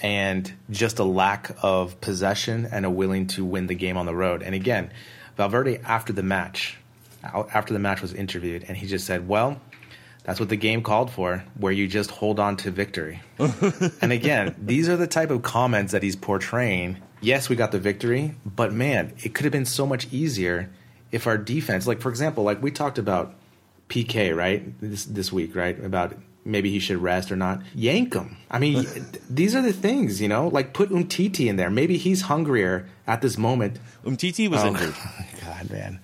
and 0.00 0.50
just 0.70 0.98
a 0.98 1.04
lack 1.04 1.54
of 1.62 2.00
possession 2.00 2.66
and 2.72 2.86
a 2.86 2.90
willing 2.90 3.26
to 3.26 3.44
win 3.44 3.66
the 3.66 3.74
game 3.74 3.98
on 3.98 4.06
the 4.06 4.14
road. 4.14 4.42
And 4.42 4.54
again, 4.54 4.90
Valverde 5.36 5.78
after 5.84 6.14
the 6.14 6.22
match, 6.22 6.78
after 7.22 7.74
the 7.74 7.78
match 7.78 8.00
was 8.00 8.14
interviewed, 8.14 8.64
and 8.66 8.78
he 8.78 8.86
just 8.86 9.06
said, 9.06 9.28
"Well, 9.28 9.60
that's 10.28 10.38
what 10.40 10.50
the 10.50 10.56
game 10.56 10.82
called 10.82 11.10
for, 11.10 11.42
where 11.56 11.72
you 11.72 11.88
just 11.88 12.10
hold 12.10 12.38
on 12.38 12.56
to 12.58 12.70
victory." 12.70 13.20
and 13.38 14.12
again, 14.12 14.54
these 14.60 14.88
are 14.88 14.96
the 14.96 15.06
type 15.06 15.30
of 15.30 15.40
comments 15.42 15.92
that 15.92 16.02
he's 16.02 16.16
portraying. 16.16 16.98
Yes, 17.20 17.48
we 17.48 17.56
got 17.56 17.72
the 17.72 17.78
victory, 17.80 18.34
but 18.44 18.72
man, 18.72 19.14
it 19.24 19.34
could 19.34 19.44
have 19.44 19.52
been 19.52 19.64
so 19.64 19.86
much 19.86 20.06
easier 20.12 20.70
if 21.10 21.26
our 21.26 21.38
defense, 21.38 21.86
like 21.86 22.00
for 22.00 22.10
example, 22.10 22.44
like 22.44 22.62
we 22.62 22.70
talked 22.70 22.98
about 22.98 23.34
Piqué, 23.88 24.36
right? 24.36 24.78
This 24.80 25.06
this 25.06 25.32
week, 25.32 25.56
right? 25.56 25.82
About 25.82 26.14
maybe 26.44 26.70
he 26.70 26.78
should 26.78 26.98
rest 26.98 27.32
or 27.32 27.36
not. 27.36 27.62
Yank 27.74 28.14
him. 28.14 28.36
I 28.50 28.58
mean, 28.58 28.86
these 29.30 29.56
are 29.56 29.62
the 29.62 29.72
things, 29.72 30.20
you 30.20 30.28
know. 30.28 30.48
Like 30.48 30.74
put 30.74 30.90
Umtiti 30.90 31.46
in 31.46 31.56
there. 31.56 31.70
Maybe 31.70 31.96
he's 31.96 32.22
hungrier 32.22 32.86
at 33.06 33.22
this 33.22 33.38
moment. 33.38 33.78
Umtiti 34.04 34.48
was 34.48 34.62
Oh, 34.62 34.68
injured. 34.68 34.94
God, 35.44 35.70
man. 35.70 36.00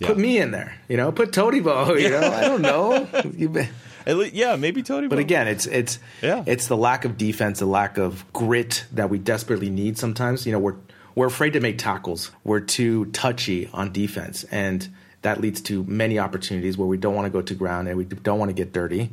Yeah. 0.00 0.08
Put 0.08 0.18
me 0.18 0.38
in 0.38 0.50
there, 0.50 0.74
you 0.88 0.96
know. 0.96 1.12
Put 1.12 1.30
Todibo, 1.30 2.00
you 2.00 2.08
know. 2.10 2.20
I 2.20 2.40
don't 2.42 2.62
know. 2.62 3.06
You 3.36 3.66
At 4.06 4.16
le- 4.16 4.28
yeah, 4.28 4.56
maybe 4.56 4.82
Tony. 4.82 5.08
but 5.08 5.18
again, 5.18 5.46
it's 5.46 5.66
it's 5.66 5.98
Yeah. 6.22 6.42
it's 6.46 6.66
the 6.68 6.76
lack 6.76 7.04
of 7.04 7.18
defense, 7.18 7.58
the 7.58 7.66
lack 7.66 7.98
of 7.98 8.24
grit 8.32 8.84
that 8.92 9.10
we 9.10 9.18
desperately 9.18 9.68
need 9.70 9.98
sometimes. 9.98 10.46
You 10.46 10.52
know, 10.52 10.58
we're 10.58 10.76
we're 11.14 11.26
afraid 11.26 11.52
to 11.52 11.60
make 11.60 11.76
tackles. 11.78 12.30
We're 12.42 12.60
too 12.60 13.04
touchy 13.06 13.68
on 13.74 13.92
defense, 13.92 14.44
and 14.44 14.88
that 15.22 15.38
leads 15.42 15.60
to 15.62 15.84
many 15.84 16.18
opportunities 16.18 16.78
where 16.78 16.88
we 16.88 16.96
don't 16.96 17.14
want 17.14 17.26
to 17.26 17.30
go 17.30 17.42
to 17.42 17.54
ground 17.54 17.88
and 17.88 17.98
we 17.98 18.04
don't 18.04 18.38
want 18.38 18.48
to 18.48 18.54
get 18.54 18.72
dirty, 18.72 19.10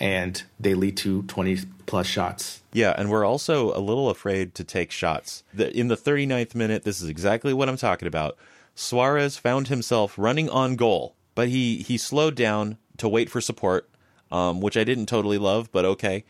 and 0.00 0.42
they 0.58 0.74
lead 0.74 0.96
to 0.98 1.22
twenty 1.24 1.58
plus 1.86 2.08
shots. 2.08 2.60
Yeah, 2.72 2.92
and 2.98 3.08
we're 3.10 3.24
also 3.24 3.72
a 3.76 3.78
little 3.78 4.10
afraid 4.10 4.56
to 4.56 4.64
take 4.64 4.90
shots. 4.90 5.44
The, 5.54 5.70
in 5.78 5.86
the 5.86 5.96
39th 5.96 6.56
minute, 6.56 6.82
this 6.82 7.00
is 7.00 7.08
exactly 7.08 7.54
what 7.54 7.68
I'm 7.68 7.76
talking 7.76 8.08
about. 8.08 8.36
Suarez 8.74 9.36
found 9.36 9.68
himself 9.68 10.18
running 10.18 10.48
on 10.50 10.76
goal, 10.76 11.16
but 11.34 11.48
he 11.48 11.78
he 11.78 11.96
slowed 11.96 12.34
down 12.34 12.78
to 12.98 13.08
wait 13.08 13.30
for 13.30 13.40
support, 13.40 13.88
um, 14.30 14.60
which 14.60 14.76
I 14.76 14.84
didn't 14.84 15.06
totally 15.06 15.38
love, 15.38 15.70
but 15.72 15.84
okay. 15.84 16.24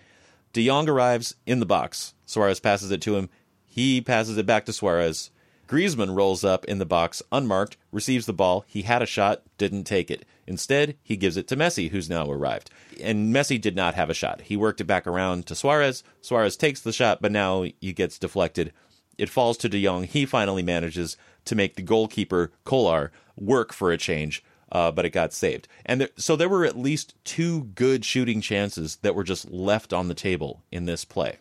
De 0.52 0.66
Jong 0.66 0.88
arrives 0.88 1.34
in 1.46 1.60
the 1.60 1.66
box. 1.66 2.14
Suarez 2.26 2.60
passes 2.60 2.90
it 2.90 3.00
to 3.02 3.16
him. 3.16 3.28
He 3.66 4.00
passes 4.00 4.38
it 4.38 4.46
back 4.46 4.66
to 4.66 4.72
Suarez. 4.72 5.30
Griezmann 5.66 6.14
rolls 6.14 6.44
up 6.44 6.64
in 6.66 6.78
the 6.78 6.86
box 6.86 7.22
unmarked, 7.32 7.76
receives 7.90 8.26
the 8.26 8.32
ball. 8.32 8.64
He 8.68 8.82
had 8.82 9.02
a 9.02 9.06
shot, 9.06 9.42
didn't 9.58 9.84
take 9.84 10.10
it. 10.10 10.24
Instead, 10.46 10.96
he 11.02 11.16
gives 11.16 11.36
it 11.36 11.48
to 11.48 11.56
Messi, 11.56 11.90
who's 11.90 12.10
now 12.10 12.30
arrived. 12.30 12.70
And 13.00 13.34
Messi 13.34 13.60
did 13.60 13.74
not 13.74 13.94
have 13.94 14.10
a 14.10 14.14
shot. 14.14 14.42
He 14.42 14.56
worked 14.56 14.80
it 14.80 14.84
back 14.84 15.06
around 15.06 15.46
to 15.46 15.54
Suarez. 15.54 16.04
Suarez 16.20 16.56
takes 16.56 16.80
the 16.80 16.92
shot, 16.92 17.22
but 17.22 17.32
now 17.32 17.62
he 17.80 17.92
gets 17.92 18.18
deflected. 18.18 18.72
It 19.18 19.28
falls 19.28 19.56
to 19.58 19.68
De 19.68 19.82
Jong. 19.82 20.04
He 20.04 20.26
finally 20.26 20.62
manages 20.62 21.16
to 21.44 21.54
make 21.54 21.76
the 21.76 21.82
goalkeeper, 21.82 22.52
Kolar, 22.64 23.12
work 23.36 23.72
for 23.72 23.92
a 23.92 23.98
change, 23.98 24.42
uh, 24.72 24.90
but 24.90 25.04
it 25.04 25.10
got 25.10 25.32
saved. 25.32 25.68
And 25.84 26.00
there, 26.00 26.08
so 26.16 26.36
there 26.36 26.48
were 26.48 26.64
at 26.64 26.78
least 26.78 27.14
two 27.24 27.64
good 27.74 28.04
shooting 28.04 28.40
chances 28.40 28.96
that 28.96 29.14
were 29.14 29.24
just 29.24 29.50
left 29.50 29.92
on 29.92 30.08
the 30.08 30.14
table 30.14 30.62
in 30.72 30.86
this 30.86 31.04
play. 31.04 31.38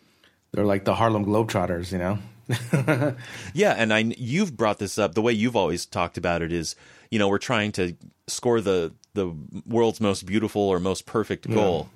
They're 0.52 0.64
like 0.64 0.84
the 0.84 0.94
Harlem 0.94 1.24
Globetrotters, 1.24 1.90
you 1.90 1.98
know. 1.98 2.18
Yeah, 3.54 3.72
and 3.76 3.92
I 3.92 4.00
you've 4.18 4.56
brought 4.56 4.78
this 4.78 4.98
up. 4.98 5.14
The 5.14 5.22
way 5.22 5.32
you've 5.32 5.56
always 5.56 5.86
talked 5.86 6.18
about 6.18 6.42
it 6.42 6.52
is, 6.52 6.76
you 7.10 7.18
know, 7.18 7.28
we're 7.28 7.38
trying 7.38 7.72
to 7.72 7.96
score 8.26 8.60
the 8.60 8.92
the 9.14 9.34
world's 9.66 10.00
most 10.00 10.26
beautiful 10.26 10.60
or 10.62 10.78
most 10.78 11.06
perfect 11.06 11.48
goal, 11.50 11.88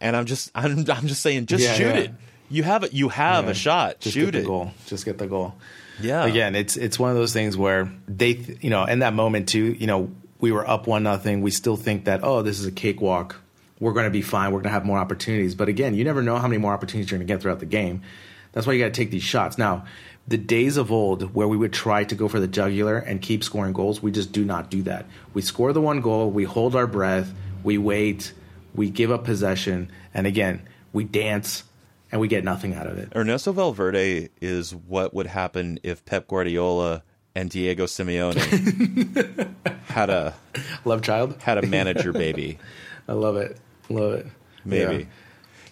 and 0.00 0.16
I'm 0.16 0.24
just 0.24 0.50
I'm 0.54 0.78
I'm 0.90 1.06
just 1.06 1.22
saying, 1.22 1.46
just 1.46 1.64
Yeah, 1.64 1.74
shoot 1.74 1.82
yeah. 1.84 1.94
it. 1.96 2.10
You 2.50 2.62
have 2.62 2.84
a, 2.84 2.94
you 2.94 3.08
have 3.08 3.48
a 3.48 3.54
shot. 3.54 4.00
Just 4.00 4.14
shoot 4.14 4.26
get 4.26 4.32
the 4.32 4.38
it. 4.40 4.46
goal. 4.46 4.70
Just 4.86 5.04
get 5.04 5.18
the 5.18 5.26
goal. 5.26 5.54
Yeah. 6.00 6.24
Again, 6.24 6.54
it's 6.54 6.76
it's 6.76 6.98
one 6.98 7.10
of 7.10 7.16
those 7.16 7.32
things 7.32 7.56
where 7.56 7.90
they, 8.08 8.34
th- 8.34 8.58
you 8.62 8.70
know, 8.70 8.84
in 8.84 8.98
that 9.00 9.14
moment 9.14 9.48
too, 9.48 9.72
you 9.72 9.86
know, 9.86 10.10
we 10.40 10.52
were 10.52 10.68
up 10.68 10.86
one 10.86 11.04
nothing. 11.04 11.40
We 11.40 11.50
still 11.50 11.76
think 11.76 12.04
that 12.04 12.22
oh, 12.22 12.42
this 12.42 12.60
is 12.60 12.66
a 12.66 12.72
cakewalk. 12.72 13.36
We're 13.80 13.92
going 13.92 14.04
to 14.06 14.10
be 14.10 14.22
fine. 14.22 14.52
We're 14.52 14.58
going 14.58 14.64
to 14.64 14.70
have 14.70 14.84
more 14.84 14.98
opportunities. 14.98 15.54
But 15.54 15.68
again, 15.68 15.94
you 15.94 16.04
never 16.04 16.22
know 16.22 16.36
how 16.36 16.46
many 16.46 16.58
more 16.58 16.72
opportunities 16.72 17.10
you're 17.10 17.18
going 17.18 17.26
to 17.26 17.32
get 17.32 17.42
throughout 17.42 17.60
the 17.60 17.66
game. 17.66 18.02
That's 18.52 18.66
why 18.66 18.74
you 18.74 18.78
got 18.78 18.86
to 18.86 18.92
take 18.92 19.10
these 19.10 19.24
shots. 19.24 19.58
Now, 19.58 19.84
the 20.26 20.38
days 20.38 20.76
of 20.76 20.90
old 20.92 21.34
where 21.34 21.48
we 21.48 21.56
would 21.56 21.72
try 21.72 22.04
to 22.04 22.14
go 22.14 22.28
for 22.28 22.40
the 22.40 22.46
jugular 22.46 22.96
and 22.96 23.20
keep 23.20 23.44
scoring 23.44 23.72
goals, 23.72 24.02
we 24.02 24.10
just 24.10 24.32
do 24.32 24.44
not 24.44 24.70
do 24.70 24.82
that. 24.82 25.06
We 25.34 25.42
score 25.42 25.72
the 25.72 25.80
one 25.80 26.00
goal, 26.00 26.30
we 26.30 26.44
hold 26.44 26.76
our 26.76 26.86
breath, 26.86 27.32
we 27.62 27.78
wait, 27.78 28.32
we 28.74 28.90
give 28.90 29.10
up 29.10 29.24
possession, 29.24 29.90
and 30.14 30.26
again, 30.26 30.66
we 30.92 31.04
dance 31.04 31.64
and 32.14 32.20
we 32.20 32.28
get 32.28 32.44
nothing 32.44 32.74
out 32.74 32.86
of 32.86 32.96
it. 32.96 33.08
Ernesto 33.16 33.50
Valverde 33.50 34.28
is 34.40 34.72
what 34.72 35.12
would 35.14 35.26
happen 35.26 35.80
if 35.82 36.04
Pep 36.04 36.28
Guardiola 36.28 37.02
and 37.34 37.50
Diego 37.50 37.86
Simeone 37.86 38.36
had 39.86 40.10
a 40.10 40.32
love 40.84 41.02
child, 41.02 41.34
had 41.42 41.58
a 41.58 41.66
manager 41.66 42.12
baby. 42.12 42.60
I 43.08 43.14
love 43.14 43.36
it, 43.36 43.58
love 43.88 44.12
it. 44.12 44.26
Maybe, 44.64 45.08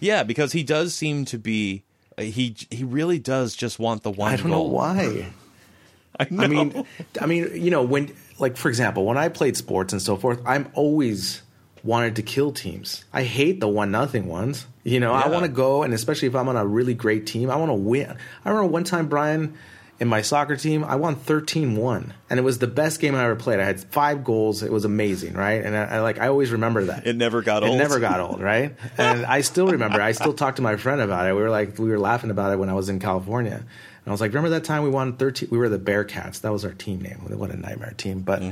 yeah. 0.01 0.17
yeah, 0.17 0.23
because 0.23 0.51
he 0.51 0.63
does 0.63 0.93
seem 0.93 1.23
to 1.25 1.39
be. 1.39 1.85
He 2.17 2.57
he 2.69 2.83
really 2.83 3.19
does 3.19 3.55
just 3.55 3.79
want 3.79 4.03
the 4.03 4.11
one. 4.11 4.33
I 4.33 4.35
don't 4.35 4.49
goal. 4.49 4.67
know 4.67 4.73
why. 4.73 5.31
I, 6.19 6.27
know. 6.29 6.43
I 6.43 6.47
mean, 6.47 6.85
I 7.21 7.25
mean, 7.25 7.49
you 7.53 7.71
know, 7.71 7.83
when 7.83 8.13
like 8.37 8.57
for 8.57 8.67
example, 8.67 9.05
when 9.05 9.17
I 9.17 9.29
played 9.29 9.55
sports 9.55 9.93
and 9.93 10.01
so 10.01 10.17
forth, 10.17 10.41
I'm 10.45 10.69
always 10.73 11.41
wanted 11.85 12.17
to 12.17 12.21
kill 12.21 12.51
teams. 12.51 13.05
I 13.13 13.23
hate 13.23 13.61
the 13.61 13.69
one 13.69 13.91
nothing 13.91 14.27
ones. 14.27 14.67
You 14.83 14.99
know, 14.99 15.13
I 15.13 15.27
want 15.29 15.43
to 15.45 15.51
go, 15.51 15.83
and 15.83 15.93
especially 15.93 16.27
if 16.27 16.35
I'm 16.35 16.49
on 16.49 16.57
a 16.57 16.65
really 16.65 16.93
great 16.93 17.25
team, 17.25 17.49
I 17.49 17.55
want 17.55 17.69
to 17.69 17.75
win. 17.75 18.17
I 18.43 18.49
remember 18.49 18.69
one 18.69 18.83
time, 18.83 19.07
Brian, 19.07 19.57
in 19.99 20.09
my 20.09 20.21
soccer 20.21 20.57
team, 20.57 20.83
I 20.83 20.95
won 20.97 21.15
13-1, 21.15 22.11
and 22.29 22.39
it 22.39 22.43
was 22.43 22.59
the 22.59 22.67
best 22.67 22.99
game 22.99 23.15
I 23.15 23.23
ever 23.23 23.37
played. 23.37 23.59
I 23.61 23.63
had 23.63 23.79
five 23.79 24.23
goals. 24.25 24.61
It 24.61 24.71
was 24.71 24.83
amazing, 24.83 25.35
right? 25.35 25.63
And 25.63 25.75
I, 25.77 25.83
I 25.83 25.99
like 26.01 26.19
I 26.19 26.27
always 26.27 26.51
remember 26.51 26.85
that. 26.85 27.07
It 27.07 27.15
never 27.15 27.41
got 27.41 27.63
It 27.63 27.67
old. 27.67 27.75
It 27.75 27.77
never 27.77 27.99
got 27.99 28.19
old, 28.19 28.41
right? 28.41 28.75
And 28.97 29.25
I 29.25 29.41
still 29.41 29.67
remember. 29.67 30.01
I 30.01 30.11
still 30.11 30.33
talked 30.33 30.57
to 30.57 30.61
my 30.61 30.75
friend 30.75 30.99
about 30.99 31.27
it. 31.27 31.33
We 31.33 31.41
were 31.41 31.49
like, 31.49 31.79
we 31.79 31.89
were 31.89 31.99
laughing 31.99 32.31
about 32.31 32.51
it 32.51 32.59
when 32.59 32.69
I 32.69 32.73
was 32.73 32.89
in 32.89 32.99
California. 32.99 33.55
And 33.55 34.11
I 34.11 34.11
was 34.11 34.19
like, 34.19 34.31
remember 34.31 34.49
that 34.49 34.65
time 34.65 34.83
we 34.83 34.89
won 34.89 35.15
13? 35.15 35.47
We 35.49 35.57
were 35.57 35.69
the 35.69 35.79
Bearcats. 35.79 36.41
That 36.41 36.51
was 36.51 36.65
our 36.65 36.73
team 36.73 36.99
name. 37.01 37.19
What 37.25 37.51
a 37.51 37.55
nightmare 37.55 37.93
team. 37.95 38.19
But 38.19 38.43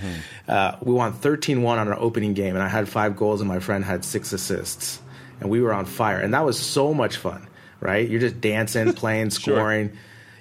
uh, 0.48 0.78
we 0.82 0.94
won 0.94 1.12
13 1.12 1.62
1 1.62 1.78
on 1.80 1.88
our 1.89 2.00
opening 2.00 2.34
game. 2.34 2.56
And 2.56 2.63
I 2.63 2.70
had 2.70 2.88
five 2.88 3.17
goals, 3.17 3.41
and 3.41 3.50
my 3.50 3.60
friend 3.60 3.84
had 3.84 4.06
six 4.06 4.32
assists. 4.32 5.02
And 5.41 5.49
we 5.49 5.60
were 5.60 5.73
on 5.73 5.86
fire. 5.86 6.19
And 6.19 6.34
that 6.34 6.45
was 6.45 6.58
so 6.58 6.93
much 6.93 7.17
fun, 7.17 7.47
right? 7.82 8.08
You're 8.08 8.21
just 8.21 8.39
dancing, 8.39 8.93
playing, 9.01 9.32
Sure. 9.32 9.56
scoring, 9.58 9.97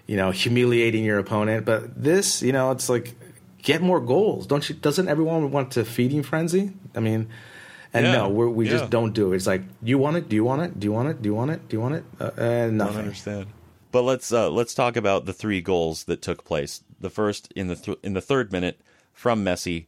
you 0.07 0.17
know, 0.17 0.31
humiliating 0.31 1.03
your 1.05 1.19
opponent. 1.19 1.65
But 1.65 2.01
this, 2.01 2.43
you 2.43 2.53
know, 2.53 2.71
it's 2.71 2.89
like, 2.89 3.15
get 3.63 3.83
more 3.83 3.99
goals. 4.01 4.47
Don't 4.47 4.69
you? 4.69 4.75
Doesn't 4.77 5.09
everyone 5.09 5.51
want 5.51 5.73
to 5.73 5.85
feeding 5.85 6.23
frenzy? 6.23 6.73
I 6.95 7.01
mean, 7.01 7.29
and 7.93 8.07
Yeah. 8.07 8.13
no, 8.13 8.29
we're, 8.29 8.49
we 8.49 8.67
Yeah. 8.67 8.73
just 8.73 8.91
don't 8.91 9.13
do 9.13 9.33
it. 9.33 9.37
It's 9.37 9.47
like, 9.47 9.63
you 9.83 9.99
want 9.99 10.17
it? 10.19 10.29
Do 10.29 10.37
you 10.37 10.45
want 10.45 10.63
it? 10.63 10.79
Do 10.79 10.85
you 10.87 10.93
want 10.93 11.09
it? 11.09 11.23
Do 11.23 11.29
you 11.29 11.35
want 11.35 11.51
it? 11.51 11.69
Do 11.69 11.77
you 11.77 11.81
want 11.81 11.95
it? 11.97 12.05
Uh, 12.21 12.25
uh, 12.25 12.31
I 12.37 12.39
don't 12.43 12.77
nothing. 12.77 12.99
understand. 12.99 13.47
But 13.93 14.03
let's 14.03 14.33
uh, 14.33 14.49
let's 14.51 14.73
talk 14.75 14.97
about 14.97 15.25
the 15.27 15.33
three 15.33 15.61
goals 15.61 16.05
that 16.05 16.23
took 16.23 16.45
place. 16.45 16.83
The 17.01 17.11
first 17.11 17.53
in 17.57 17.67
the 17.67 17.75
th- 17.75 17.99
in 18.05 18.13
the 18.13 18.21
third 18.21 18.53
minute 18.53 18.79
from 19.13 19.45
Messi, 19.45 19.87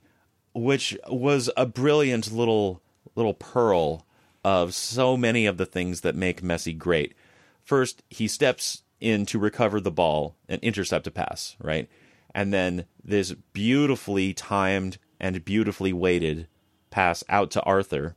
which 0.55 0.99
was 1.09 1.49
a 1.57 1.67
brilliant 1.67 2.33
little 2.33 2.81
little 3.15 3.35
pearl 3.35 4.05
of 4.45 4.75
so 4.75 5.17
many 5.17 5.47
of 5.47 5.57
the 5.57 5.67
things 5.67 6.01
that 6.01 6.17
make 6.17 6.43
Messi 6.43 6.77
great. 6.77 7.15
First, 7.63 8.03
he 8.11 8.27
steps 8.27 8.83
in 9.01 9.27
to 9.27 9.39
recover 9.39 9.81
the 9.81 9.91
ball 9.91 10.37
and 10.49 10.63
intercept 10.63 11.07
a 11.07 11.11
pass, 11.11 11.57
right? 11.61 11.89
And 12.35 12.53
then 12.53 12.87
this 13.05 13.33
beautifully 13.53 14.33
timed 14.33 14.99
and 15.21 15.45
beautifully 15.45 15.93
weighted 15.93 16.49
pass 16.91 17.25
out 17.29 17.51
to 17.53 17.63
Arthur, 17.63 18.17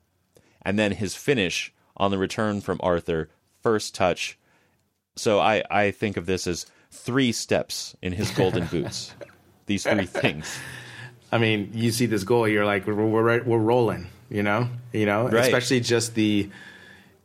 and 0.63 0.77
then 0.77 0.93
his 0.93 1.15
finish 1.15 1.73
on 1.97 2.11
the 2.11 2.17
return 2.17 2.61
from 2.61 2.79
Arthur, 2.83 3.29
first 3.61 3.95
touch. 3.95 4.38
So 5.15 5.39
I, 5.39 5.63
I 5.69 5.91
think 5.91 6.17
of 6.17 6.25
this 6.25 6.47
as 6.47 6.65
three 6.91 7.31
steps 7.31 7.95
in 8.01 8.13
his 8.13 8.31
golden 8.31 8.65
boots. 8.67 9.13
These 9.65 9.83
three 9.83 10.05
things. 10.05 10.59
I 11.31 11.38
mean, 11.39 11.71
you 11.73 11.91
see 11.91 12.05
this 12.05 12.23
goal, 12.23 12.47
you're 12.47 12.65
like, 12.65 12.85
we're 12.85 12.93
we're, 12.93 13.43
we're 13.43 13.57
rolling, 13.57 14.07
you 14.29 14.43
know, 14.43 14.67
you 14.93 15.05
know, 15.05 15.27
Right. 15.29 15.45
especially 15.45 15.79
just 15.79 16.15
the, 16.15 16.49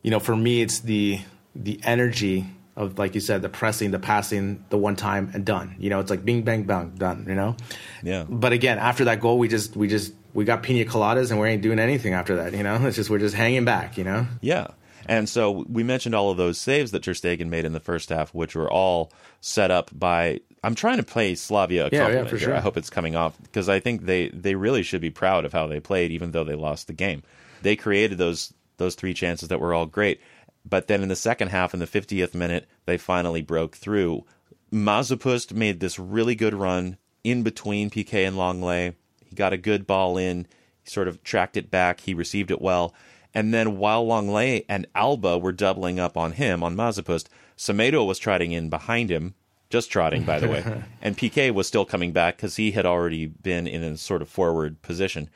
you 0.03 0.11
know, 0.11 0.19
for 0.19 0.35
me, 0.35 0.61
it's 0.61 0.79
the 0.79 1.19
the 1.55 1.79
energy 1.83 2.45
of 2.77 2.97
like 2.97 3.13
you 3.15 3.21
said, 3.21 3.41
the 3.41 3.49
pressing, 3.49 3.91
the 3.91 3.99
passing, 3.99 4.63
the 4.69 4.77
one 4.77 4.95
time 4.95 5.29
and 5.33 5.45
done. 5.45 5.75
You 5.77 5.89
know, 5.89 5.99
it's 5.99 6.09
like 6.09 6.23
bing 6.23 6.43
bang 6.43 6.63
bang 6.63 6.91
done. 6.95 7.25
You 7.27 7.35
know. 7.35 7.55
Yeah. 8.03 8.25
But 8.29 8.53
again, 8.53 8.79
after 8.79 9.05
that 9.05 9.19
goal, 9.19 9.37
we 9.37 9.47
just 9.47 9.75
we 9.75 9.87
just 9.87 10.13
we 10.33 10.45
got 10.45 10.63
pina 10.63 10.85
coladas 10.89 11.31
and 11.31 11.39
we 11.39 11.49
ain't 11.49 11.61
doing 11.61 11.79
anything 11.79 12.13
after 12.13 12.37
that. 12.37 12.53
You 12.53 12.63
know, 12.63 12.75
it's 12.85 12.95
just 12.95 13.09
we're 13.09 13.19
just 13.19 13.35
hanging 13.35 13.65
back. 13.65 13.97
You 13.97 14.05
know. 14.05 14.27
Yeah. 14.41 14.67
And 15.07 15.27
so 15.27 15.65
we 15.67 15.83
mentioned 15.83 16.13
all 16.15 16.29
of 16.29 16.37
those 16.37 16.57
saves 16.59 16.91
that 16.91 17.03
Ter 17.03 17.13
Stegen 17.13 17.49
made 17.49 17.65
in 17.65 17.73
the 17.73 17.79
first 17.79 18.09
half, 18.09 18.33
which 18.33 18.55
were 18.55 18.71
all 18.71 19.11
set 19.41 19.71
up 19.71 19.89
by. 19.93 20.39
I'm 20.63 20.75
trying 20.75 20.97
to 20.97 21.03
play 21.03 21.33
Slavia 21.35 21.87
a 21.87 21.89
Yeah, 21.91 21.91
yeah, 21.91 21.99
compliment 22.03 22.29
for 22.29 22.37
here. 22.37 22.45
sure. 22.49 22.55
I 22.55 22.59
hope 22.59 22.77
it's 22.77 22.89
coming 22.89 23.15
off 23.15 23.35
because 23.41 23.67
I 23.67 23.79
think 23.79 24.05
they, 24.05 24.29
they 24.29 24.55
really 24.55 24.83
should 24.83 25.01
be 25.01 25.09
proud 25.09 25.43
of 25.45 25.53
how 25.53 25.65
they 25.67 25.79
played, 25.79 26.11
even 26.11 26.31
though 26.31 26.43
they 26.43 26.55
lost 26.55 26.87
the 26.87 26.93
game. 26.93 27.23
They 27.61 27.75
created 27.75 28.17
those 28.17 28.53
those 28.77 28.95
three 28.95 29.13
chances 29.13 29.49
that 29.49 29.59
were 29.59 29.73
all 29.75 29.85
great, 29.85 30.19
but 30.67 30.87
then 30.87 31.03
in 31.03 31.09
the 31.09 31.15
second 31.15 31.49
half, 31.49 31.73
in 31.75 31.79
the 31.79 31.85
50th 31.85 32.33
minute, 32.33 32.67
they 32.85 32.97
finally 32.97 33.41
broke 33.43 33.75
through. 33.75 34.25
Masopust 34.71 35.53
made 35.53 35.79
this 35.79 35.99
really 35.99 36.33
good 36.33 36.53
run 36.55 36.97
in 37.23 37.43
between 37.43 37.89
Piqué 37.91 38.25
and 38.27 38.35
Lenglet. 38.37 38.95
He 39.23 39.35
got 39.35 39.53
a 39.53 39.57
good 39.57 39.85
ball 39.85 40.17
in. 40.17 40.47
He 40.83 40.89
sort 40.89 41.07
of 41.07 41.23
tracked 41.23 41.57
it 41.57 41.69
back. 41.69 41.99
He 41.99 42.13
received 42.15 42.49
it 42.49 42.61
well. 42.61 42.93
And 43.35 43.53
then 43.53 43.77
while 43.77 44.05
Lenglet 44.05 44.65
and 44.67 44.87
Alba 44.95 45.37
were 45.37 45.51
doubling 45.51 45.99
up 45.99 46.17
on 46.17 46.31
him, 46.33 46.63
on 46.63 46.75
Masopust, 46.75 47.27
Semedo 47.57 48.05
was 48.07 48.17
trotting 48.17 48.51
in 48.51 48.69
behind 48.69 49.11
him, 49.11 49.35
just 49.71 49.89
trotting, 49.89 50.23
by 50.23 50.39
the 50.39 50.47
way. 50.47 50.83
and 51.01 51.17
Piqué 51.17 51.51
was 51.51 51.67
still 51.67 51.85
coming 51.85 52.11
back 52.11 52.37
because 52.37 52.57
he 52.57 52.71
had 52.71 52.85
already 52.85 53.25
been 53.25 53.65
in 53.65 53.83
a 53.83 53.97
sort 53.97 54.21
of 54.21 54.29
forward 54.29 54.81
position. 54.81 55.29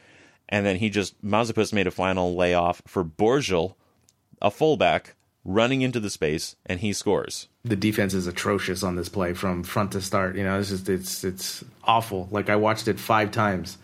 And 0.48 0.66
then 0.66 0.76
he 0.76 0.90
just, 0.90 1.20
Masopust 1.26 1.74
made 1.74 1.88
a 1.88 1.92
final 1.92 2.36
layoff 2.36 2.82
for 2.86 3.04
Borgel, 3.04 3.76
a 4.42 4.52
fullback, 4.52 5.16
running 5.44 5.82
into 5.82 6.00
the 6.00 6.10
space, 6.10 6.56
and 6.66 6.80
he 6.80 6.92
scores. 6.92 7.48
the 7.64 7.76
defense 7.76 8.14
is 8.14 8.28
atrocious 8.28 8.84
on 8.84 8.96
this 8.96 9.10
play 9.10 9.34
from 9.34 9.64
front 9.64 9.92
to 9.94 10.02
start. 10.02 10.36
You 10.36 10.44
know, 10.44 10.60
it's 10.60 10.70
just 10.70 10.90
it's 10.90 11.24
it's 11.24 11.64
awful. 11.84 12.28
Like 12.32 12.50
I 12.50 12.56
watched 12.56 12.88
it 12.88 13.00
five 13.00 13.32
times, 13.32 13.78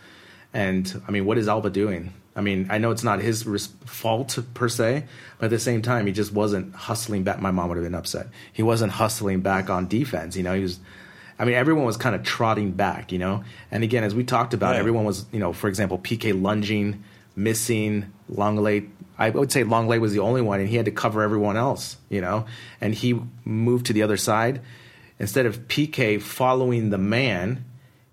and 0.54 1.02
I 1.08 1.12
mean, 1.12 1.26
what 1.26 1.38
is 1.38 1.48
Alba 1.48 1.70
doing? 1.70 2.14
I 2.36 2.42
mean, 2.42 2.68
I 2.70 2.78
know 2.78 2.92
it's 2.92 3.04
not 3.04 3.20
his 3.20 3.46
res- 3.46 3.68
fault 3.86 4.40
per 4.54 4.70
se, 4.70 5.04
but 5.38 5.46
at 5.46 5.50
the 5.50 5.60
same 5.60 5.82
time, 5.82 6.06
he 6.06 6.14
just 6.14 6.32
wasn't 6.32 6.74
hustling 6.74 7.24
back. 7.24 7.42
My 7.42 7.52
mom 7.52 7.68
would 7.70 7.78
have 7.78 7.84
been 7.84 7.96
upset. 7.96 8.28
He 8.54 8.64
wasn't 8.64 8.94
hustling 8.94 9.42
back 9.42 9.70
on 9.70 9.88
defense. 9.88 10.38
You 10.38 10.44
know, 10.44 10.54
he 10.54 10.62
was. 10.62 10.80
I 11.38 11.46
mean, 11.46 11.56
everyone 11.56 11.86
was 11.86 11.98
kind 11.98 12.16
of 12.16 12.24
trotting 12.24 12.72
back. 12.72 13.12
You 13.12 13.20
know, 13.20 13.44
and 13.70 13.84
again, 13.84 14.04
as 14.04 14.16
we 14.16 14.24
talked 14.24 14.54
about, 14.54 14.76
everyone 14.76 15.04
was. 15.04 15.26
You 15.32 15.40
know, 15.40 15.52
for 15.52 15.68
example, 15.68 15.98
Piqué 15.98 16.40
lunging, 16.40 17.04
missing, 17.36 18.12
Lenglet. 18.30 18.90
I 19.18 19.30
would 19.30 19.52
say 19.52 19.64
Lenglet 19.64 20.00
was 20.00 20.14
the 20.14 20.20
only 20.20 20.42
one, 20.42 20.62
and 20.62 20.70
he 20.70 20.78
had 20.78 20.86
to 20.86 20.92
cover 20.92 21.22
everyone 21.22 21.58
else, 21.58 21.98
you 22.10 22.22
know. 22.22 22.46
And 22.80 22.96
he 22.96 23.20
moved 23.44 23.88
to 23.88 23.94
the 23.94 24.04
other 24.04 24.18
side. 24.18 24.62
Instead 25.20 25.46
of 25.46 25.68
Piqué 25.68 26.20
following 26.20 26.90
the 26.90 26.98
man, 26.98 27.66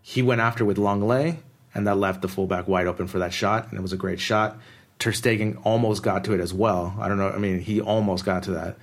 he 0.02 0.22
went 0.22 0.40
after 0.40 0.64
with 0.64 0.76
Lenglet, 0.76 1.38
and 1.78 1.86
that 1.86 1.96
left 1.96 2.22
the 2.22 2.28
fullback 2.28 2.66
wide 2.66 2.88
open 2.88 3.06
for 3.06 3.20
that 3.20 3.32
shot, 3.32 3.68
and 3.68 3.78
it 3.78 3.82
was 3.82 3.92
a 3.92 3.96
great 3.96 4.18
shot. 4.18 4.58
Ter 4.98 5.12
Stegen 5.12 5.60
almost 5.64 6.02
got 6.02 6.24
to 6.24 6.34
it 6.34 6.40
as 6.40 6.52
well. 6.52 6.94
I 7.00 7.06
don't 7.06 7.18
know. 7.18 7.30
I 7.30 7.38
mean, 7.38 7.60
he 7.60 7.80
almost 7.80 8.24
got 8.24 8.42
to 8.42 8.50
that. 8.50 8.76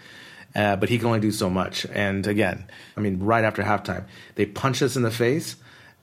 Uh, 0.56 0.78
but 0.78 0.88
he 0.88 0.98
can 0.98 1.08
only 1.08 1.20
do 1.20 1.32
so 1.32 1.50
much. 1.50 1.86
And 1.92 2.26
again, 2.26 2.66
I 2.96 3.02
mean, 3.02 3.20
right 3.20 3.44
after 3.44 3.62
halftime, 3.62 4.06
they 4.36 4.46
punched 4.46 4.82
us 4.82 4.96
in 4.96 5.04
the 5.04 5.12
face, 5.12 5.58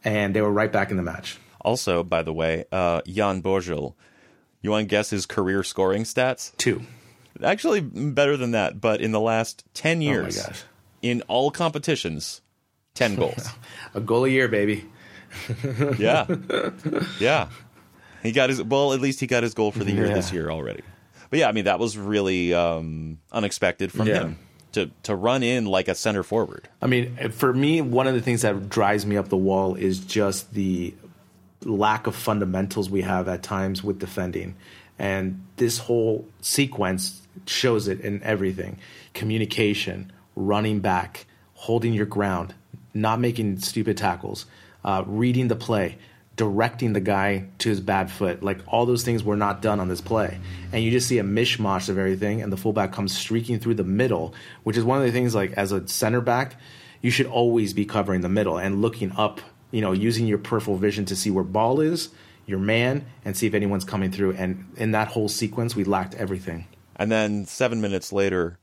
and 0.05 0.37
they 0.37 0.43
were 0.43 0.53
right 0.53 0.71
back 0.71 0.91
in 0.91 0.99
the 0.99 1.03
match. 1.03 1.39
Also, 1.63 2.03
by 2.03 2.23
the 2.23 2.35
way, 2.35 2.67
uh, 2.71 3.01
Jan 3.07 3.41
Borgel, 3.41 3.95
you 4.61 4.71
want 4.71 4.83
to 4.83 4.89
guess 4.89 5.09
his 5.09 5.25
career 5.25 5.63
scoring 5.63 6.03
stats? 6.03 6.55
Two. 6.59 6.83
Actually, 7.43 7.81
better 7.81 8.37
than 8.37 8.51
that, 8.51 8.79
but 8.83 9.01
in 9.01 9.13
the 9.13 9.21
last 9.21 9.65
10 9.73 10.03
years, 10.03 10.45
gosh. 10.45 10.65
in 11.01 11.23
all 11.23 11.51
competitions, 11.51 12.43
10 12.95 13.15
goals. 13.17 13.49
A 13.95 14.01
goal 14.01 14.27
a 14.27 14.29
year, 14.29 14.49
baby. 14.49 14.85
yeah. 15.99 16.27
Yeah. 17.21 17.49
He 18.23 18.33
got 18.33 18.51
his, 18.51 18.63
well, 18.63 18.93
at 18.93 19.01
least 19.01 19.21
he 19.21 19.27
got 19.27 19.43
his 19.43 19.55
goal 19.55 19.73
for 19.73 19.85
the 19.85 19.93
year 19.93 20.07
Yeah. 20.07 20.15
this 20.15 20.33
year 20.33 20.51
already. 20.51 20.83
But 21.31 21.39
yeah, 21.41 21.49
I 21.49 21.53
mean, 21.53 21.65
that 21.65 21.79
was 21.79 21.97
really 21.99 22.53
um, 22.55 23.19
unexpected 23.33 23.91
from 23.91 24.07
Yeah. 24.07 24.21
him 24.21 24.39
to, 24.73 24.91
to 25.05 25.15
run 25.17 25.43
in 25.43 25.67
like 25.67 25.89
a 25.89 25.95
center 25.95 26.23
forward. 26.23 26.69
I 26.81 26.87
mean, 26.87 27.17
for 27.31 27.53
me, 27.53 27.81
one 27.81 28.07
of 28.07 28.15
the 28.15 28.21
things 28.21 28.43
that 28.43 28.69
drives 28.69 29.05
me 29.07 29.17
up 29.17 29.29
the 29.29 29.37
wall 29.37 29.75
is 29.75 29.99
just 30.01 30.53
the 30.55 30.95
lack 31.65 32.07
of 32.07 32.15
fundamentals 32.17 32.91
we 32.91 33.03
have 33.03 33.29
at 33.29 33.43
times 33.43 33.83
with 33.83 33.99
defending. 33.99 34.55
And 34.99 35.45
this 35.57 35.79
whole 35.79 36.27
sequence 36.41 37.23
shows 37.47 37.89
it 37.89 38.01
in 38.01 38.23
everything 38.23 38.79
communication, 39.15 40.13
running 40.37 40.81
back, 40.81 41.27
holding 41.55 41.93
your 41.93 42.07
ground, 42.07 42.55
not 42.95 43.21
making 43.21 43.59
stupid 43.61 43.97
tackles, 43.97 44.47
uh, 44.85 45.05
reading 45.07 45.49
the 45.49 45.57
play, 45.57 45.99
directing 46.37 46.93
the 46.93 47.01
guy 47.01 47.47
to 47.59 47.69
his 47.69 47.81
bad 47.81 48.11
foot. 48.11 48.43
Like 48.43 48.61
all 48.67 48.87
those 48.87 49.05
things 49.05 49.23
were 49.23 49.37
not 49.37 49.63
done 49.63 49.81
on 49.81 49.89
this 49.89 50.01
play. 50.01 50.39
And 50.73 50.83
you 50.83 50.91
just 50.91 51.09
see 51.09 51.19
a 51.19 51.25
mishmash 51.25 51.89
of 51.89 51.99
everything, 51.99 52.43
and 52.43 52.53
the 52.53 52.57
fullback 52.57 52.93
comes 52.93 53.17
streaking 53.17 53.59
through 53.59 53.75
the 53.75 53.85
middle, 53.85 54.35
which 54.63 54.77
is 54.77 54.85
one 54.85 54.99
of 54.99 55.05
the 55.05 55.13
things 55.13 55.35
like 55.35 55.53
as 55.53 55.73
a 55.73 55.87
center 55.89 56.21
back, 56.21 56.57
you 57.01 57.11
should 57.11 57.27
always 57.27 57.75
be 57.75 57.85
covering 57.85 58.21
the 58.21 58.29
middle 58.29 58.59
and 58.59 58.81
looking 58.81 59.13
up, 59.13 59.41
you 59.71 59.81
know, 59.81 59.93
using 59.93 60.27
your 60.27 60.39
peripheral 60.39 60.77
vision 60.77 61.05
to 61.07 61.17
see 61.17 61.31
where 61.31 61.45
ball 61.45 61.81
is, 61.81 62.11
your 62.47 62.59
man, 62.59 63.05
and 63.25 63.37
see 63.37 63.47
if 63.47 63.55
anyone's 63.55 63.85
coming 63.85 64.11
through. 64.11 64.33
And 64.35 64.73
in 64.77 64.93
that 64.93 65.09
whole 65.09 65.29
sequence, 65.29 65.77
we 65.77 65.85
lacked 65.85 66.15
everything. 66.15 66.67
And 66.97 67.11
then 67.11 67.47
seven 67.47 67.81
minutes 67.81 68.13
later, 68.13 68.59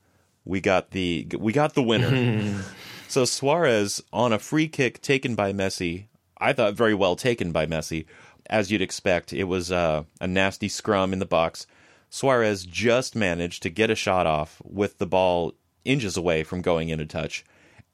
we 0.45 0.61
got 0.61 0.91
the 0.91 1.27
we 1.37 1.51
got 1.51 1.75
the 1.75 1.83
winner. 1.83 2.63
so 3.09 3.25
Suarez 3.25 4.01
on 4.13 4.31
a 4.31 4.39
free 4.39 4.67
kick 4.67 5.01
taken 5.01 5.35
by 5.35 5.51
Messi 5.51 6.05
I 6.39 6.53
thought 6.53 6.73
very 6.73 6.93
well 6.93 7.15
taken 7.15 7.51
by 7.51 7.65
Messi, 7.65 8.05
as 8.49 8.71
you'd 8.71 8.81
expect. 8.81 9.33
It 9.33 9.45
was 9.45 9.71
uh, 9.71 10.03
a 10.21 10.27
nasty 10.27 10.69
scrum 10.69 11.13
in 11.13 11.19
the 11.19 11.25
box. 11.25 11.67
Suarez 12.09 12.65
just 12.65 13.15
managed 13.15 13.61
to 13.63 13.69
get 13.69 13.89
a 13.89 13.95
shot 13.95 14.25
off 14.25 14.61
with 14.63 14.97
the 14.97 15.05
ball 15.05 15.53
inches 15.85 16.17
away 16.17 16.43
from 16.43 16.61
going 16.61 16.89
into 16.89 17.05
touch, 17.05 17.43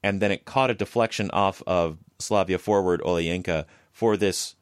and 0.02 0.22
then 0.22 0.30
it 0.30 0.44
caught 0.44 0.70
a 0.70 0.74
deflection 0.74 1.30
off 1.32 1.62
of 1.66 1.98
Slavia 2.18 2.58
forward 2.58 3.00
Olayinka 3.02 3.66
for 3.92 4.16
this 4.16 4.54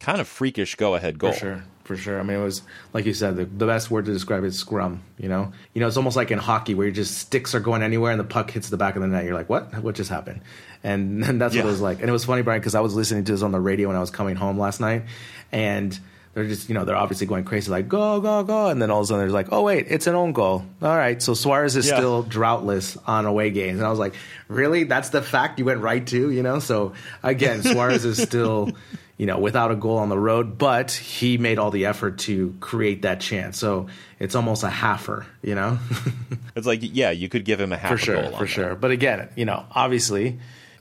kind 0.00 0.20
of 0.20 0.28
freakish 0.28 0.74
go-ahead 0.74 1.18
goal. 1.18 1.32
For 1.32 1.38
sure, 1.38 1.64
for 1.88 1.96
sure. 1.96 2.20
I 2.20 2.22
mean, 2.22 2.36
it 2.38 2.44
was 2.44 2.60
like 2.92 3.06
you 3.06 3.14
said, 3.14 3.36
the, 3.36 3.46
the 3.46 3.66
best 3.66 3.90
word 3.90 4.04
to 4.04 4.12
describe 4.12 4.44
it 4.44 4.48
is 4.48 4.58
scrum. 4.58 5.02
You 5.16 5.30
know, 5.30 5.52
you 5.72 5.80
know, 5.80 5.88
it's 5.88 5.96
almost 5.96 6.16
like 6.16 6.30
in 6.30 6.38
hockey 6.38 6.74
where 6.74 6.86
you 6.86 6.92
just 6.92 7.16
sticks 7.16 7.54
are 7.54 7.60
going 7.60 7.82
anywhere 7.82 8.12
and 8.12 8.20
the 8.20 8.24
puck 8.24 8.50
hits 8.50 8.68
the 8.68 8.76
back 8.76 8.94
of 8.94 9.02
the 9.02 9.08
net. 9.08 9.24
You're 9.24 9.34
like, 9.34 9.48
what? 9.48 9.82
What 9.82 9.94
just 9.94 10.10
happened? 10.10 10.42
And, 10.84 11.24
and 11.28 11.40
that's 11.40 11.54
yeah. 11.54 11.62
what 11.62 11.68
it 11.68 11.72
was 11.72 11.80
like. 11.80 12.00
And 12.00 12.08
it 12.08 12.12
was 12.12 12.26
funny, 12.26 12.42
Brian, 12.42 12.60
because 12.60 12.74
I 12.74 12.80
was 12.80 12.94
listening 12.94 13.24
to 13.24 13.32
this 13.32 13.42
on 13.42 13.52
the 13.52 13.60
radio 13.60 13.88
when 13.88 13.96
I 13.96 14.00
was 14.00 14.10
coming 14.10 14.36
home 14.36 14.58
last 14.58 14.80
night, 14.80 15.04
and 15.50 15.98
they're 16.34 16.46
just, 16.46 16.68
you 16.68 16.74
know, 16.74 16.84
they're 16.84 16.94
obviously 16.94 17.26
going 17.26 17.44
crazy, 17.44 17.70
like 17.70 17.88
go, 17.88 18.20
go, 18.20 18.44
go, 18.44 18.68
and 18.68 18.80
then 18.80 18.90
all 18.90 19.00
of 19.00 19.04
a 19.04 19.06
sudden 19.06 19.24
they're 19.24 19.32
like, 19.32 19.48
oh 19.50 19.62
wait, 19.62 19.86
it's 19.88 20.06
an 20.06 20.14
own 20.14 20.32
goal. 20.32 20.66
All 20.82 20.96
right, 20.96 21.20
so 21.22 21.32
Suarez 21.32 21.74
is 21.74 21.88
yeah. 21.88 21.96
still 21.96 22.22
droughtless 22.22 22.98
on 23.06 23.24
away 23.24 23.50
games, 23.50 23.78
and 23.78 23.86
I 23.86 23.90
was 23.90 23.98
like, 23.98 24.14
really? 24.46 24.84
That's 24.84 25.08
the 25.08 25.22
fact 25.22 25.58
you 25.58 25.64
went 25.64 25.80
right 25.80 26.06
to, 26.06 26.30
you 26.30 26.42
know? 26.42 26.58
So 26.58 26.92
again, 27.22 27.62
Suarez 27.62 28.04
is 28.04 28.22
still. 28.22 28.72
You 29.18 29.26
know, 29.26 29.38
without 29.38 29.72
a 29.72 29.76
goal 29.76 29.98
on 29.98 30.08
the 30.08 30.18
road, 30.18 30.56
but 30.56 30.92
he 30.92 31.38
made 31.38 31.58
all 31.58 31.72
the 31.72 31.86
effort 31.86 32.18
to 32.18 32.54
create 32.60 33.02
that 33.02 33.20
chance. 33.20 33.58
So 33.58 33.88
it's 34.20 34.36
almost 34.36 34.62
a 34.62 34.68
halfer, 34.68 35.26
you 35.42 35.56
know? 35.56 35.78
it's 36.56 36.68
like, 36.68 36.80
yeah, 36.82 37.10
you 37.10 37.28
could 37.28 37.44
give 37.44 37.60
him 37.60 37.72
a 37.72 37.76
half 37.76 37.90
for 37.90 37.98
sure, 37.98 38.30
for 38.30 38.46
sure. 38.46 38.76
But 38.76 38.92
again, 38.92 39.28
you 39.34 39.44
know, 39.44 39.66
obviously, 39.72 40.38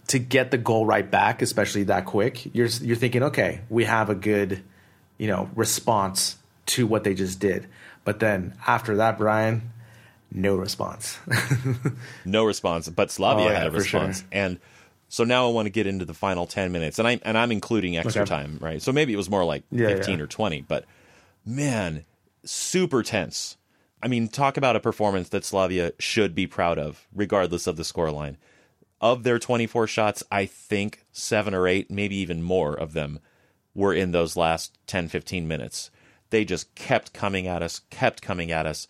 to 0.07 0.19
get 0.19 0.51
the 0.51 0.57
goal 0.59 0.85
right 0.85 1.09
back, 1.09 1.41
especially 1.41 1.83
that 1.85 2.05
quick, 2.05 2.53
you're 2.55 2.67
you're 2.81 2.95
thinking, 2.95 3.23
okay, 3.23 3.61
we 3.69 3.85
have 3.85 4.09
a 4.11 4.15
good, 4.15 4.63
you 5.17 5.27
know, 5.27 5.49
response 5.55 6.37
to 6.67 6.85
what 6.85 7.03
they 7.03 7.15
just 7.15 7.39
did. 7.39 7.67
But 8.03 8.19
then 8.19 8.53
after 8.67 8.97
that, 8.97 9.17
Brian, 9.17 9.73
no 10.31 10.55
response. 10.55 11.17
no 12.25 12.45
response. 12.45 12.87
But 12.87 13.09
Slavia 13.09 13.45
oh, 13.45 13.49
yeah, 13.49 13.57
had 13.57 13.67
a 13.67 13.71
response, 13.71 14.19
sure. 14.19 14.27
and 14.31 14.59
so 15.09 15.23
now 15.23 15.47
I 15.47 15.51
want 15.51 15.65
to 15.65 15.71
get 15.71 15.87
into 15.87 16.05
the 16.05 16.13
final 16.13 16.45
ten 16.45 16.71
minutes, 16.71 16.99
and 16.99 17.07
I 17.07 17.19
and 17.23 17.37
I'm 17.37 17.51
including 17.51 17.97
extra 17.97 18.23
okay. 18.23 18.29
time, 18.29 18.57
right? 18.61 18.81
So 18.81 18.91
maybe 18.91 19.13
it 19.13 19.17
was 19.17 19.29
more 19.29 19.45
like 19.45 19.63
yeah, 19.71 19.87
fifteen 19.87 20.19
yeah. 20.19 20.23
or 20.23 20.27
twenty, 20.27 20.61
but 20.61 20.85
man, 21.45 22.05
super 22.43 23.03
tense. 23.03 23.57
I 24.01 24.07
mean, 24.07 24.27
talk 24.27 24.57
about 24.57 24.75
a 24.75 24.79
performance 24.79 25.29
that 25.29 25.43
Slavia 25.43 25.91
should 25.97 26.35
be 26.35 26.45
proud 26.45 26.77
of, 26.77 27.07
regardless 27.13 27.65
of 27.65 27.77
the 27.77 27.83
scoreline 27.83 28.37
of 28.99 29.23
their 29.23 29.39
24 29.39 29.87
shots, 29.87 30.23
I 30.31 30.45
think 30.45 31.05
seven 31.11 31.53
or 31.53 31.67
eight, 31.67 31.91
maybe 31.91 32.15
even 32.17 32.41
more 32.41 32.73
of 32.73 32.93
them 32.93 33.19
were 33.75 33.93
in 33.93 34.11
those 34.11 34.35
last 34.35 34.77
10, 34.87 35.07
15 35.07 35.47
minutes. 35.47 35.91
They 36.29 36.43
just 36.43 36.73
kept 36.75 37.13
coming 37.13 37.47
at 37.47 37.61
us, 37.61 37.81
kept 37.89 38.21
coming 38.21 38.51
at 38.51 38.65
us. 38.65 38.87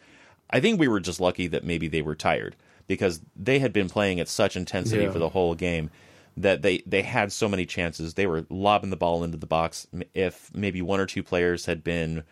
I 0.49 0.59
think 0.59 0.79
we 0.79 0.87
were 0.87 1.01
just 1.01 1.19
lucky 1.19 1.47
that 1.47 1.65
maybe 1.65 1.87
they 1.87 2.01
were 2.01 2.15
tired 2.15 2.55
because 2.87 3.19
they 3.35 3.59
had 3.59 3.73
been 3.73 3.89
playing 3.89 4.19
at 4.19 4.29
such 4.29 4.55
intensity 4.55 5.03
yeah. 5.03 5.11
for 5.11 5.19
the 5.19 5.29
whole 5.29 5.55
game 5.55 5.91
that 6.37 6.61
they, 6.61 6.83
they 6.85 7.01
had 7.01 7.31
so 7.31 7.49
many 7.49 7.65
chances. 7.65 8.13
They 8.13 8.27
were 8.27 8.45
lobbing 8.49 8.91
the 8.91 8.95
ball 8.95 9.23
into 9.23 9.37
the 9.37 9.47
box. 9.47 9.87
If 10.13 10.51
maybe 10.53 10.81
one 10.81 10.99
or 10.99 11.07
two 11.07 11.23
players 11.23 11.65
had 11.65 11.83
been, 11.83 12.23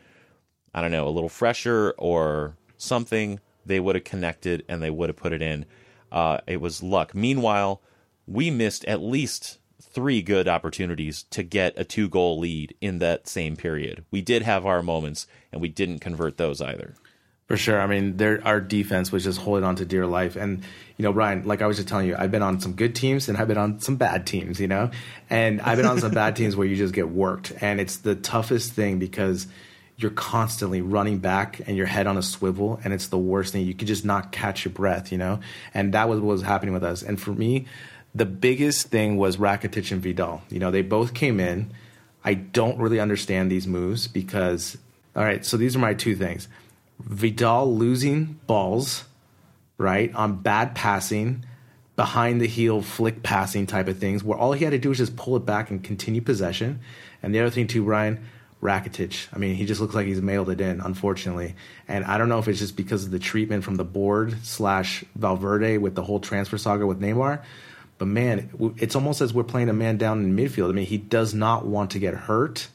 I 0.73 0.81
don't 0.81 0.91
know, 0.91 1.07
a 1.07 1.09
little 1.09 1.29
fresher 1.29 1.93
or 1.97 2.55
something, 2.77 3.39
they 3.65 3.79
would 3.79 3.95
have 3.95 4.03
connected 4.03 4.63
and 4.69 4.81
they 4.81 4.91
would 4.91 5.09
have 5.09 5.15
put 5.15 5.33
it 5.33 5.41
in. 5.41 5.65
Uh, 6.11 6.37
it 6.45 6.61
was 6.61 6.83
luck. 6.83 7.15
Meanwhile, 7.15 7.81
we 8.27 8.51
missed 8.51 8.85
at 8.85 9.01
least 9.01 9.57
three 9.81 10.21
good 10.21 10.47
opportunities 10.47 11.23
to 11.23 11.41
get 11.41 11.73
a 11.77 11.83
two 11.83 12.07
goal 12.07 12.37
lead 12.37 12.75
in 12.81 12.99
that 12.99 13.27
same 13.27 13.55
period. 13.55 14.05
We 14.11 14.21
did 14.21 14.43
have 14.43 14.65
our 14.65 14.83
moments, 14.83 15.25
and 15.51 15.61
we 15.61 15.69
didn't 15.69 15.99
convert 15.99 16.37
those 16.37 16.61
either. 16.61 16.95
For 17.47 17.57
sure. 17.57 17.79
I 17.79 17.85
mean, 17.85 18.17
there, 18.17 18.41
our 18.43 18.59
defense 18.59 19.11
was 19.11 19.23
just 19.23 19.39
holding 19.39 19.63
on 19.63 19.75
to 19.75 19.85
dear 19.85 20.07
life. 20.07 20.35
And, 20.35 20.63
you 20.97 21.03
know, 21.03 21.13
Brian, 21.13 21.45
like 21.45 21.61
I 21.61 21.67
was 21.67 21.77
just 21.77 21.87
telling 21.87 22.07
you, 22.07 22.15
I've 22.17 22.31
been 22.31 22.41
on 22.41 22.59
some 22.59 22.73
good 22.73 22.95
teams 22.95 23.29
and 23.29 23.37
I've 23.37 23.47
been 23.47 23.57
on 23.57 23.79
some 23.79 23.97
bad 23.97 24.25
teams, 24.25 24.59
you 24.59 24.67
know? 24.67 24.89
And 25.29 25.61
I've 25.61 25.77
been 25.77 25.85
on 25.85 25.99
some 25.99 26.11
bad 26.11 26.35
teams 26.35 26.55
where 26.55 26.65
you 26.65 26.75
just 26.75 26.93
get 26.93 27.09
worked. 27.09 27.53
And 27.61 27.79
it's 27.79 27.97
the 27.97 28.15
toughest 28.15 28.73
thing 28.73 28.99
because– 28.99 29.47
you're 29.97 30.11
constantly 30.11 30.81
running 30.81 31.19
back 31.19 31.61
and 31.67 31.77
your 31.77 31.85
head 31.85 32.07
on 32.07 32.17
a 32.17 32.21
swivel 32.21 32.79
and 32.83 32.93
it's 32.93 33.07
the 33.07 33.17
worst 33.17 33.53
thing 33.53 33.65
you 33.65 33.73
could 33.73 33.87
just 33.87 34.03
not 34.03 34.31
catch 34.31 34.65
your 34.65 34.73
breath 34.73 35.11
you 35.11 35.17
know 35.17 35.39
and 35.73 35.93
that 35.93 36.09
was 36.09 36.19
what 36.19 36.31
was 36.31 36.41
happening 36.41 36.73
with 36.73 36.83
us 36.83 37.01
and 37.01 37.21
for 37.21 37.31
me 37.31 37.65
the 38.13 38.25
biggest 38.25 38.87
thing 38.87 39.17
was 39.17 39.37
Rakitic 39.37 39.91
and 39.91 40.01
Vidal 40.01 40.41
you 40.49 40.59
know 40.59 40.71
they 40.71 40.81
both 40.81 41.13
came 41.13 41.39
in 41.39 41.71
I 42.23 42.33
don't 42.33 42.77
really 42.79 42.99
understand 42.99 43.51
these 43.51 43.67
moves 43.67 44.07
because 44.07 44.77
all 45.15 45.23
right 45.23 45.45
so 45.45 45.57
these 45.57 45.75
are 45.75 45.79
my 45.79 45.93
two 45.93 46.15
things 46.15 46.47
Vidal 46.99 47.75
losing 47.75 48.39
balls 48.47 49.05
right 49.77 50.13
on 50.15 50.41
bad 50.41 50.75
passing 50.75 51.45
behind 51.95 52.41
the 52.41 52.47
heel 52.47 52.81
flick 52.81 53.23
passing 53.23 53.65
type 53.67 53.87
of 53.87 53.97
things 53.97 54.23
where 54.23 54.37
all 54.37 54.53
he 54.53 54.63
had 54.63 54.71
to 54.71 54.77
do 54.77 54.89
was 54.89 54.97
just 54.97 55.15
pull 55.15 55.35
it 55.35 55.45
back 55.45 55.69
and 55.69 55.83
continue 55.83 56.21
possession 56.21 56.79
and 57.23 57.33
the 57.33 57.39
other 57.39 57.49
thing 57.49 57.67
too 57.67 57.83
Brian 57.83 58.25
Rakitic. 58.61 59.27
I 59.31 59.37
mean, 59.37 59.55
he 59.55 59.65
just 59.65 59.79
looks 59.79 59.93
like 59.93 60.07
he's 60.07 60.21
mailed 60.21 60.49
it 60.49 60.59
in, 60.59 60.81
unfortunately. 60.81 61.55
And 61.87 62.03
I 62.03 62.17
don't 62.17 62.29
know 62.29 62.39
if 62.39 62.47
it's 62.47 62.59
just 62.59 62.75
because 62.75 63.05
of 63.05 63.11
the 63.11 63.19
treatment 63.19 63.63
from 63.63 63.75
the 63.75 63.83
board 63.83 64.35
slash 64.43 65.05
Valverde 65.15 65.77
with 65.77 65.95
the 65.95 66.03
whole 66.03 66.19
transfer 66.19 66.57
saga 66.57 66.87
with 66.87 66.99
Neymar. 66.99 67.43
But 67.97 68.07
man, 68.07 68.73
it's 68.77 68.95
almost 68.95 69.21
as 69.21 69.33
we're 69.33 69.43
playing 69.43 69.69
a 69.69 69.73
man 69.73 69.97
down 69.97 70.23
in 70.23 70.35
midfield. 70.35 70.69
I 70.69 70.73
mean, 70.73 70.85
he 70.85 70.97
does 70.97 71.33
not 71.33 71.65
want 71.65 71.91
to 71.91 71.99
get 71.99 72.13
hurt, 72.13 72.67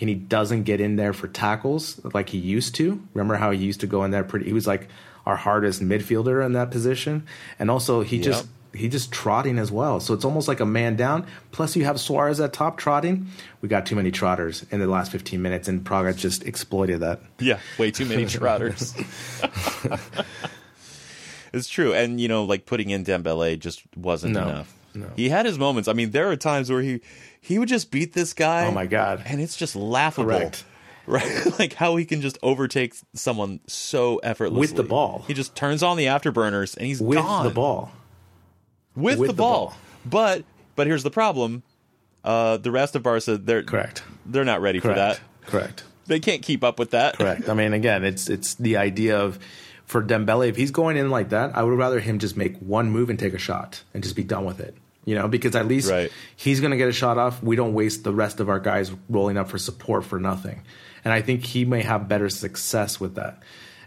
and 0.00 0.08
he 0.08 0.14
doesn't 0.14 0.64
get 0.64 0.80
in 0.80 0.96
there 0.96 1.12
for 1.12 1.28
tackles 1.28 2.00
like 2.14 2.28
he 2.28 2.38
used 2.38 2.74
to. 2.76 3.02
Remember 3.14 3.36
how 3.36 3.50
he 3.50 3.64
used 3.64 3.80
to 3.80 3.86
go 3.86 4.04
in 4.04 4.10
there 4.10 4.24
pretty? 4.24 4.46
He 4.46 4.52
was 4.52 4.66
like 4.66 4.88
our 5.24 5.36
hardest 5.36 5.82
midfielder 5.82 6.44
in 6.44 6.52
that 6.52 6.70
position, 6.70 7.26
and 7.58 7.70
also 7.70 8.02
he 8.02 8.16
yep. 8.16 8.24
just 8.24 8.46
he 8.76 8.88
just 8.88 9.10
trotting 9.10 9.58
as 9.58 9.72
well. 9.72 10.00
So 10.00 10.14
it's 10.14 10.24
almost 10.24 10.48
like 10.48 10.60
a 10.60 10.66
man 10.66 10.96
down. 10.96 11.26
Plus, 11.50 11.76
you 11.76 11.84
have 11.84 11.98
Suarez 11.98 12.40
at 12.40 12.52
top 12.52 12.76
trotting. 12.78 13.28
We 13.60 13.68
got 13.68 13.86
too 13.86 13.96
many 13.96 14.10
trotters 14.10 14.66
in 14.70 14.80
the 14.80 14.86
last 14.86 15.10
15 15.10 15.40
minutes, 15.40 15.66
and 15.66 15.84
Praga 15.84 16.12
just 16.12 16.44
exploited 16.44 17.00
that. 17.00 17.20
Yeah, 17.38 17.58
way 17.78 17.90
too 17.90 18.04
many 18.04 18.26
trotters. 18.26 18.94
it's 21.52 21.68
true, 21.68 21.94
and 21.94 22.20
you 22.20 22.28
know, 22.28 22.44
like 22.44 22.66
putting 22.66 22.90
in 22.90 23.04
Dembele 23.04 23.58
just 23.58 23.82
wasn't 23.96 24.34
no, 24.34 24.42
enough. 24.42 24.74
No. 24.94 25.10
He 25.16 25.28
had 25.28 25.46
his 25.46 25.58
moments. 25.58 25.88
I 25.88 25.92
mean, 25.92 26.10
there 26.10 26.30
are 26.30 26.36
times 26.36 26.70
where 26.70 26.82
he 26.82 27.00
he 27.46 27.58
would 27.58 27.68
just 27.68 27.90
beat 27.90 28.12
this 28.12 28.32
guy. 28.32 28.66
Oh 28.66 28.72
my 28.72 28.86
god! 28.86 29.22
And 29.24 29.40
it's 29.40 29.56
just 29.56 29.76
laughable. 29.76 30.30
Correct. 30.30 30.64
Right, 31.08 31.56
like 31.60 31.74
how 31.74 31.94
he 31.94 32.04
can 32.04 32.20
just 32.20 32.36
overtake 32.42 32.92
someone 33.14 33.60
so 33.68 34.16
effortlessly 34.24 34.58
with 34.58 34.74
the 34.74 34.82
ball. 34.82 35.22
He 35.28 35.34
just 35.34 35.54
turns 35.54 35.84
on 35.84 35.96
the 35.96 36.06
afterburners 36.06 36.76
and 36.76 36.84
he's 36.84 37.00
with 37.00 37.18
gone. 37.18 37.44
the 37.44 37.52
ball 37.52 37.92
with, 38.96 39.20
with 39.20 39.28
the, 39.28 39.34
ball. 39.34 39.68
the, 39.68 39.74
ball. 39.74 39.78
But 40.04 40.44
but 40.74 40.88
here's 40.88 41.04
the 41.04 41.12
problem: 41.12 41.62
uh, 42.24 42.56
the 42.56 42.72
rest 42.72 42.96
of 42.96 43.04
Barca, 43.04 43.38
they're 43.38 43.62
correct. 43.62 44.02
They're 44.24 44.44
not 44.44 44.60
ready 44.60 44.80
correct. 44.80 44.96
for 44.96 44.98
that. 44.98 45.48
Correct. 45.48 45.84
They 46.06 46.18
can't 46.18 46.42
keep 46.42 46.64
up 46.64 46.80
with 46.80 46.90
that. 46.90 47.16
Correct. 47.16 47.48
I 47.48 47.54
mean, 47.54 47.72
again, 47.72 48.02
it's 48.02 48.28
it's 48.28 48.56
the 48.56 48.76
idea 48.76 49.16
of 49.16 49.38
for 49.84 50.02
Dembele, 50.02 50.48
if 50.48 50.56
he's 50.56 50.72
going 50.72 50.96
in 50.96 51.10
like 51.10 51.28
that, 51.28 51.56
I 51.56 51.62
would 51.62 51.78
rather 51.78 52.00
him 52.00 52.18
just 52.18 52.36
make 52.36 52.58
one 52.58 52.90
move 52.90 53.10
and 53.10 53.18
take 53.18 53.32
a 53.32 53.38
shot 53.38 53.84
and 53.94 54.02
just 54.02 54.16
be 54.16 54.24
done 54.24 54.44
with 54.44 54.58
it. 54.58 54.76
You 55.06 55.14
know, 55.14 55.28
because 55.28 55.56
at 55.56 55.66
least 55.66 55.90
right. 55.90 56.10
he's 56.34 56.60
going 56.60 56.72
to 56.72 56.76
get 56.76 56.88
a 56.88 56.92
shot 56.92 57.16
off. 57.16 57.42
We 57.42 57.56
don't 57.56 57.72
waste 57.72 58.04
the 58.04 58.12
rest 58.12 58.40
of 58.40 58.48
our 58.48 58.60
guys 58.60 58.92
rolling 59.08 59.38
up 59.38 59.48
for 59.48 59.56
support 59.56 60.04
for 60.04 60.18
nothing. 60.18 60.62
And 61.04 61.14
I 61.14 61.22
think 61.22 61.44
he 61.44 61.64
may 61.64 61.82
have 61.82 62.08
better 62.08 62.28
success 62.28 62.98
with 62.98 63.14
that. 63.14 63.42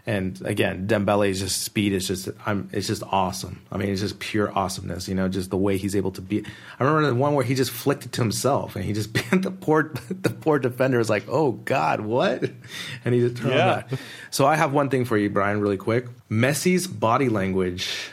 And 0.06 0.40
again, 0.44 0.86
Dembele's 0.86 1.40
just 1.40 1.62
speed 1.62 1.92
is 1.92 2.08
just 2.08 2.28
I'm 2.46 2.68
it's 2.72 2.86
just 2.86 3.02
awesome. 3.04 3.60
I 3.70 3.76
mean, 3.76 3.90
it's 3.90 4.00
just 4.00 4.18
pure 4.18 4.50
awesomeness. 4.56 5.08
You 5.08 5.14
know, 5.14 5.28
just 5.28 5.50
the 5.50 5.56
way 5.56 5.76
he's 5.76 5.94
able 5.94 6.10
to 6.12 6.22
be. 6.22 6.44
I 6.78 6.84
remember 6.84 7.08
the 7.08 7.14
one 7.14 7.34
where 7.34 7.44
he 7.44 7.54
just 7.54 7.70
flicked 7.70 8.06
it 8.06 8.12
to 8.12 8.22
himself, 8.22 8.76
and 8.76 8.84
he 8.84 8.92
just 8.92 9.12
bent 9.30 9.42
the 9.42 9.50
poor 9.50 9.92
the 10.08 10.30
poor 10.30 10.58
defender 10.58 10.98
was 10.98 11.10
like, 11.10 11.26
"Oh 11.28 11.52
God, 11.52 12.00
what?" 12.00 12.50
And 13.04 13.14
he 13.14 13.20
just 13.20 13.36
turned 13.36 13.54
yeah. 13.54 13.82
back. 13.82 13.90
So 14.30 14.46
I 14.46 14.56
have 14.56 14.72
one 14.72 14.88
thing 14.88 15.04
for 15.04 15.16
you, 15.16 15.30
Brian, 15.30 15.60
really 15.60 15.76
quick. 15.76 16.06
Messi's 16.30 16.86
body 16.86 17.28
language 17.28 18.10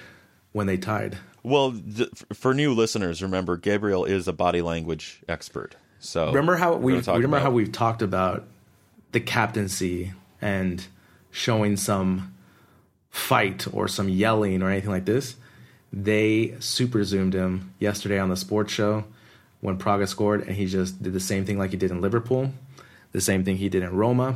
when 0.51 0.67
they 0.67 0.77
tied. 0.77 1.17
Well, 1.47 1.71
th- 1.71 2.09
for 2.33 2.53
new 2.53 2.73
listeners, 2.73 3.21
remember 3.23 3.55
Gabriel 3.55 4.03
is 4.03 4.27
a 4.27 4.33
body 4.33 4.61
language 4.61 5.21
expert. 5.29 5.75
So 5.99 6.27
remember 6.27 6.57
how 6.57 6.75
we 6.75 6.83
we're 6.85 6.91
gonna 6.91 7.03
talk 7.03 7.15
remember 7.15 7.37
about- 7.37 7.43
how 7.45 7.51
we've 7.51 7.71
talked 7.71 8.01
about 8.01 8.45
the 9.13 9.19
captaincy 9.21 10.11
and 10.41 10.85
showing 11.31 11.77
some 11.77 12.33
fight 13.09 13.65
or 13.71 13.87
some 13.87 14.09
yelling 14.09 14.61
or 14.61 14.69
anything 14.69 14.89
like 14.91 15.05
this. 15.05 15.35
They 15.93 16.55
super 16.59 17.03
zoomed 17.05 17.33
him 17.33 17.73
yesterday 17.79 18.19
on 18.19 18.29
the 18.29 18.35
sports 18.35 18.73
show 18.73 19.05
when 19.61 19.77
Praga 19.77 20.05
scored, 20.05 20.41
and 20.45 20.55
he 20.55 20.65
just 20.65 21.01
did 21.01 21.13
the 21.13 21.19
same 21.19 21.45
thing 21.45 21.57
like 21.57 21.71
he 21.71 21.77
did 21.77 21.91
in 21.91 22.01
Liverpool, 22.01 22.51
the 23.13 23.21
same 23.21 23.43
thing 23.45 23.55
he 23.57 23.69
did 23.69 23.83
in 23.83 23.95
Roma, 23.95 24.35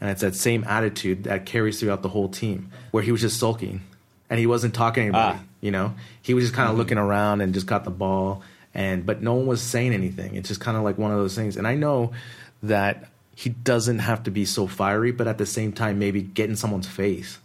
and 0.00 0.10
it's 0.10 0.20
that 0.22 0.34
same 0.36 0.62
attitude 0.64 1.24
that 1.24 1.44
carries 1.44 1.80
throughout 1.80 2.02
the 2.02 2.08
whole 2.10 2.28
team, 2.28 2.70
where 2.92 3.02
he 3.02 3.10
was 3.10 3.20
just 3.20 3.38
sulking 3.38 3.82
and 4.30 4.38
he 4.38 4.46
wasn't 4.46 4.72
talking 4.74 5.12
to 5.12 5.18
anybody. 5.18 5.38
Ah. 5.42 5.44
You 5.62 5.70
know, 5.70 5.94
he 6.20 6.34
was 6.34 6.44
just 6.44 6.54
kind 6.54 6.66
of 6.66 6.72
mm-hmm. 6.72 6.80
looking 6.80 6.98
around 6.98 7.40
and 7.40 7.54
just 7.54 7.66
got 7.66 7.84
the 7.84 7.90
ball, 7.90 8.42
and 8.74 9.06
but 9.06 9.22
no 9.22 9.32
one 9.34 9.46
was 9.46 9.62
saying 9.62 9.94
anything. 9.94 10.34
It's 10.34 10.48
just 10.48 10.60
kind 10.60 10.76
of 10.76 10.82
like 10.82 10.98
one 10.98 11.10
of 11.10 11.16
those 11.16 11.34
things. 11.34 11.56
And 11.56 11.66
I 11.66 11.74
know 11.74 12.12
that 12.62 13.06
he 13.34 13.48
doesn't 13.50 14.00
have 14.00 14.24
to 14.24 14.30
be 14.30 14.44
so 14.44 14.66
fiery, 14.66 15.12
but 15.12 15.26
at 15.26 15.38
the 15.38 15.46
same 15.46 15.72
time, 15.72 15.98
maybe 15.98 16.20
get 16.20 16.50
in 16.50 16.56
someone's 16.56 16.86
face. 16.86 17.38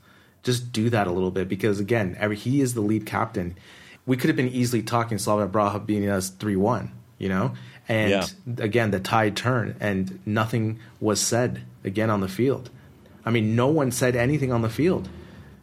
Just 0.44 0.72
do 0.72 0.90
that 0.90 1.08
a 1.08 1.12
little 1.12 1.32
bit 1.32 1.48
because 1.48 1.80
again, 1.80 2.18
every, 2.20 2.36
he 2.36 2.60
is 2.62 2.74
the 2.74 2.82
lead 2.82 3.06
captain. 3.06 3.56
We 4.06 4.18
could 4.18 4.30
have 4.30 4.38
been 4.38 4.50
easily 4.50 4.84
talking 4.84 5.18
Slavia 5.18 5.48
Praha 5.48 5.86
beating 5.86 6.10
us 6.10 6.30
three 6.30 6.56
one, 6.56 6.92
you 7.18 7.30
know, 7.30 7.54
and 7.88 8.10
Yeah. 8.12 8.26
again 8.58 8.92
the 8.92 9.00
tide 9.00 9.36
turned 9.36 9.76
and 9.80 10.20
nothing 10.26 10.80
was 11.00 11.20
said 11.22 11.62
again 11.84 12.10
on 12.10 12.22
the 12.22 12.28
field. 12.28 12.70
I 13.26 13.30
mean, 13.32 13.56
no 13.56 13.68
one 13.68 13.92
said 13.92 14.16
anything 14.16 14.52
on 14.54 14.62
the 14.62 14.70
field. 14.70 15.10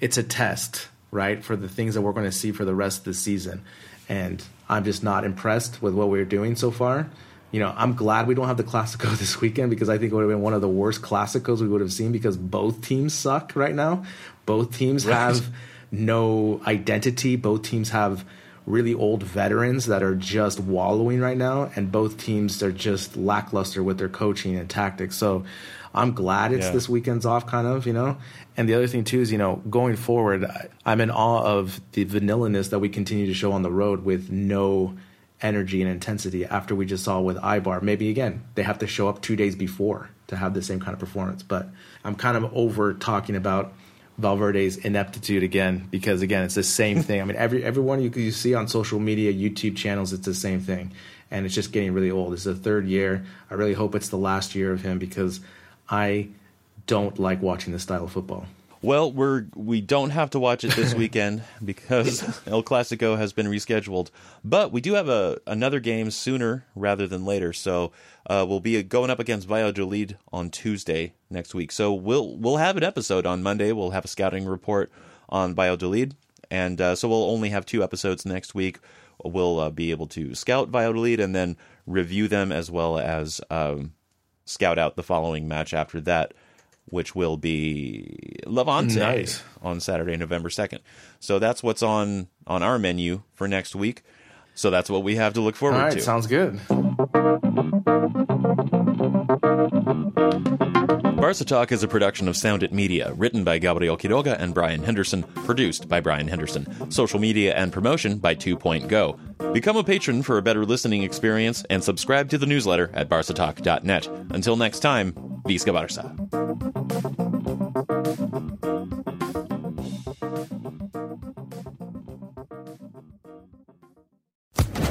It's 0.00 0.18
a 0.18 0.22
test, 0.22 0.88
right, 1.14 1.42
for 1.42 1.56
the 1.56 1.68
things 1.68 1.94
that 1.94 2.02
we're 2.02 2.12
going 2.12 2.26
to 2.26 2.32
see 2.32 2.52
for 2.52 2.64
the 2.66 2.74
rest 2.74 2.98
of 2.98 3.04
the 3.04 3.14
season. 3.14 3.62
And 4.08 4.44
I'm 4.68 4.84
just 4.84 5.02
not 5.02 5.24
impressed 5.24 5.80
with 5.80 5.94
what 5.94 6.10
we're 6.10 6.26
doing 6.26 6.56
so 6.56 6.70
far. 6.70 7.08
You 7.52 7.60
know, 7.60 7.72
I'm 7.76 7.94
glad 7.94 8.26
we 8.26 8.34
don't 8.34 8.48
have 8.48 8.56
the 8.58 8.64
Classico 8.64 9.16
this 9.18 9.40
weekend 9.40 9.70
because 9.70 9.88
I 9.88 9.96
think 9.96 10.12
it 10.12 10.14
would 10.14 10.22
have 10.22 10.30
been 10.30 10.42
one 10.42 10.52
of 10.54 10.60
the 10.60 10.68
worst 10.68 11.00
Classicos 11.02 11.60
we 11.60 11.68
would 11.68 11.80
have 11.80 11.92
seen 11.92 12.12
because 12.12 12.36
both 12.36 12.82
teams 12.82 13.14
suck 13.14 13.52
right 13.54 13.74
now. 13.74 14.04
Both 14.44 14.76
teams 14.76 15.06
Right. 15.06 15.14
have 15.14 15.46
no 15.90 16.60
identity. 16.66 17.36
Both 17.36 17.62
teams 17.62 17.90
have 17.90 18.24
really 18.66 18.94
old 18.94 19.22
veterans 19.22 19.86
that 19.86 20.02
are 20.02 20.14
just 20.14 20.58
wallowing 20.58 21.20
right 21.20 21.36
now, 21.36 21.70
and 21.76 21.92
both 21.92 22.16
teams 22.16 22.62
are 22.62 22.72
just 22.72 23.14
lackluster 23.16 23.82
with 23.82 23.98
their 23.98 24.08
coaching 24.08 24.56
and 24.56 24.68
tactics. 24.68 25.16
So 25.16 25.44
I'm 25.94 26.12
glad 26.12 26.52
it's 26.52 26.66
Yeah. 26.66 26.72
this 26.72 26.88
weekend's 26.88 27.24
off, 27.24 27.46
kind 27.46 27.66
of, 27.66 27.86
you 27.86 27.92
know. 27.92 28.16
And 28.56 28.68
the 28.68 28.74
other 28.74 28.86
thing 28.86 29.04
too 29.04 29.20
is, 29.20 29.30
you 29.32 29.38
know, 29.38 29.62
going 29.70 29.96
forward, 29.96 30.46
I'm 30.84 31.00
in 31.00 31.10
awe 31.10 31.42
of 31.44 31.80
the 31.92 32.04
vanillaness 32.04 32.70
that 32.70 32.78
we 32.80 32.88
continue 32.88 33.26
to 33.26 33.34
show 33.34 33.52
on 33.52 33.62
the 33.62 33.70
road 33.70 34.04
with 34.04 34.30
no 34.30 34.94
energy 35.42 35.82
and 35.82 35.90
intensity 35.90 36.44
after 36.44 36.74
we 36.74 36.86
just 36.86 37.04
saw 37.04 37.20
with 37.20 37.36
Eibar. 37.38 37.82
Maybe 37.82 38.08
again, 38.10 38.42
they 38.54 38.62
have 38.62 38.78
to 38.80 38.86
show 38.86 39.08
up 39.08 39.20
two 39.20 39.36
days 39.36 39.54
before 39.54 40.10
to 40.28 40.36
have 40.36 40.54
the 40.54 40.62
same 40.62 40.80
kind 40.80 40.92
of 40.94 40.98
performance. 40.98 41.42
But 41.42 41.68
I'm 42.04 42.14
kind 42.14 42.36
of 42.36 42.50
over 42.54 42.94
talking 42.94 43.36
about 43.36 43.72
Valverde's 44.18 44.76
ineptitude 44.76 45.42
again 45.42 45.86
because 45.90 46.22
again, 46.22 46.44
it's 46.44 46.54
the 46.54 46.62
same 46.62 47.02
thing. 47.02 47.20
I 47.20 47.24
mean, 47.24 47.36
every 47.36 47.64
everyone 47.64 48.00
you 48.00 48.10
you 48.14 48.30
see 48.30 48.54
on 48.54 48.68
social 48.68 49.00
media, 49.00 49.32
YouTube 49.32 49.76
channels, 49.76 50.12
it's 50.12 50.24
the 50.24 50.34
same 50.34 50.60
thing, 50.60 50.92
and 51.32 51.44
it's 51.44 51.54
just 51.54 51.72
getting 51.72 51.92
really 51.92 52.12
old. 52.12 52.32
It's 52.32 52.44
the 52.44 52.54
third 52.54 52.86
year. 52.86 53.24
I 53.50 53.54
really 53.54 53.72
hope 53.74 53.94
it's 53.96 54.08
the 54.10 54.16
last 54.16 54.54
year 54.54 54.72
of 54.72 54.82
him 54.82 54.98
because 55.00 55.40
I 55.88 56.28
don't 56.86 57.18
like 57.18 57.42
watching 57.42 57.72
this 57.72 57.82
style 57.82 58.04
of 58.04 58.12
football. 58.12 58.46
Well, 58.84 59.10
we're 59.10 59.46
we 59.54 59.80
don't 59.80 60.10
have 60.10 60.28
to 60.30 60.38
watch 60.38 60.62
it 60.62 60.76
this 60.76 60.92
weekend 61.02 61.42
because 61.64 62.22
El 62.46 62.62
Clasico 62.62 63.16
has 63.16 63.32
been 63.32 63.46
rescheduled. 63.46 64.10
But 64.44 64.72
we 64.72 64.82
do 64.82 64.92
have 64.92 65.08
a 65.08 65.38
another 65.46 65.80
game 65.80 66.10
sooner 66.10 66.66
rather 66.74 67.06
than 67.06 67.24
later. 67.24 67.54
So 67.54 67.92
uh, 68.26 68.44
we'll 68.46 68.60
be 68.60 68.82
going 68.82 69.08
up 69.08 69.18
against 69.18 69.48
Valladolid 69.48 70.18
on 70.32 70.50
Tuesday 70.50 71.14
next 71.30 71.54
week. 71.54 71.72
So 71.72 71.94
we'll 71.94 72.36
we'll 72.36 72.58
have 72.58 72.76
an 72.76 72.82
episode 72.82 73.24
on 73.24 73.42
Monday. 73.42 73.72
We'll 73.72 73.92
have 73.92 74.04
a 74.04 74.08
scouting 74.08 74.44
report 74.44 74.92
on 75.30 75.54
Valladolid, 75.54 76.14
and 76.50 76.78
uh, 76.78 76.94
so 76.94 77.08
we'll 77.08 77.30
only 77.30 77.48
have 77.48 77.64
two 77.64 77.82
episodes 77.82 78.26
next 78.26 78.54
week. 78.54 78.80
We'll 79.24 79.60
uh, 79.60 79.70
be 79.70 79.92
able 79.92 80.08
to 80.08 80.34
scout 80.34 80.68
Valladolid 80.68 81.20
and 81.20 81.34
then 81.34 81.56
review 81.86 82.28
them 82.28 82.52
as 82.52 82.70
well 82.70 82.98
as 82.98 83.40
um, 83.48 83.94
scout 84.44 84.78
out 84.78 84.96
the 84.96 85.02
following 85.02 85.48
match 85.48 85.72
after 85.74 86.00
that, 86.02 86.34
which 86.86 87.14
will 87.14 87.36
be 87.36 88.36
Levante 88.46 88.98
Nice. 88.98 89.42
on 89.62 89.80
Saturday, 89.80 90.16
November 90.16 90.50
second. 90.50 90.80
So 91.20 91.38
that's 91.38 91.62
what's 91.62 91.82
on 91.82 92.28
on 92.46 92.62
our 92.62 92.78
menu 92.78 93.22
for 93.32 93.48
next 93.48 93.74
week. 93.74 94.02
So 94.54 94.70
that's 94.70 94.88
what 94.90 95.02
we 95.02 95.16
have 95.16 95.34
to 95.34 95.40
look 95.40 95.56
forward 95.56 95.76
All 95.76 95.82
right, 95.84 95.92
to. 95.94 96.00
sounds 96.00 96.26
good. 96.26 96.60
Barca 101.16 101.44
Talk 101.44 101.72
is 101.72 101.82
a 101.82 101.88
production 101.88 102.28
of 102.28 102.36
Sound 102.36 102.62
It 102.62 102.72
Media, 102.72 103.12
written 103.14 103.44
by 103.44 103.58
Gabriel 103.58 103.96
Quiroga 103.96 104.36
and 104.38 104.52
Brian 104.52 104.82
Henderson, 104.82 105.22
produced 105.22 105.88
by 105.88 105.98
Brian 106.00 106.28
Henderson. 106.28 106.90
Social 106.90 107.18
media 107.18 107.54
and 107.54 107.72
promotion 107.72 108.18
by 108.18 108.34
Two 108.34 108.56
Point 108.56 108.88
Go. 108.88 109.18
Become 109.52 109.76
a 109.76 109.84
patron 109.84 110.22
for 110.22 110.38
a 110.38 110.42
better 110.42 110.64
listening 110.64 111.02
experience 111.02 111.64
and 111.70 111.82
subscribe 111.82 112.28
to 112.30 112.38
the 112.38 112.46
newsletter 112.46 112.90
at 112.94 113.08
barcatalk.net. 113.08 114.08
Until 114.30 114.56
next 114.56 114.80
time, 114.80 115.12
Visca 115.44 115.72
Barca. 115.72 116.14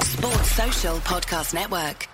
Sports 0.03 0.51
Social 0.51 0.97
Podcast 0.99 1.53
Network. 1.53 2.07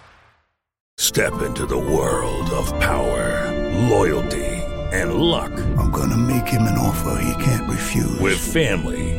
Step 0.98 1.42
into 1.42 1.66
the 1.66 1.78
world 1.78 2.50
of 2.52 2.68
power, 2.80 3.52
loyalty, 3.90 4.46
and 4.92 5.14
luck. 5.16 5.52
I'm 5.78 5.92
gonna 5.92 6.18
make 6.18 6.48
him 6.48 6.64
an 6.64 6.78
offer 6.78 7.22
he 7.22 7.44
can't 7.44 7.70
refuse. 7.70 8.20
With 8.20 8.38
family, 8.38 9.19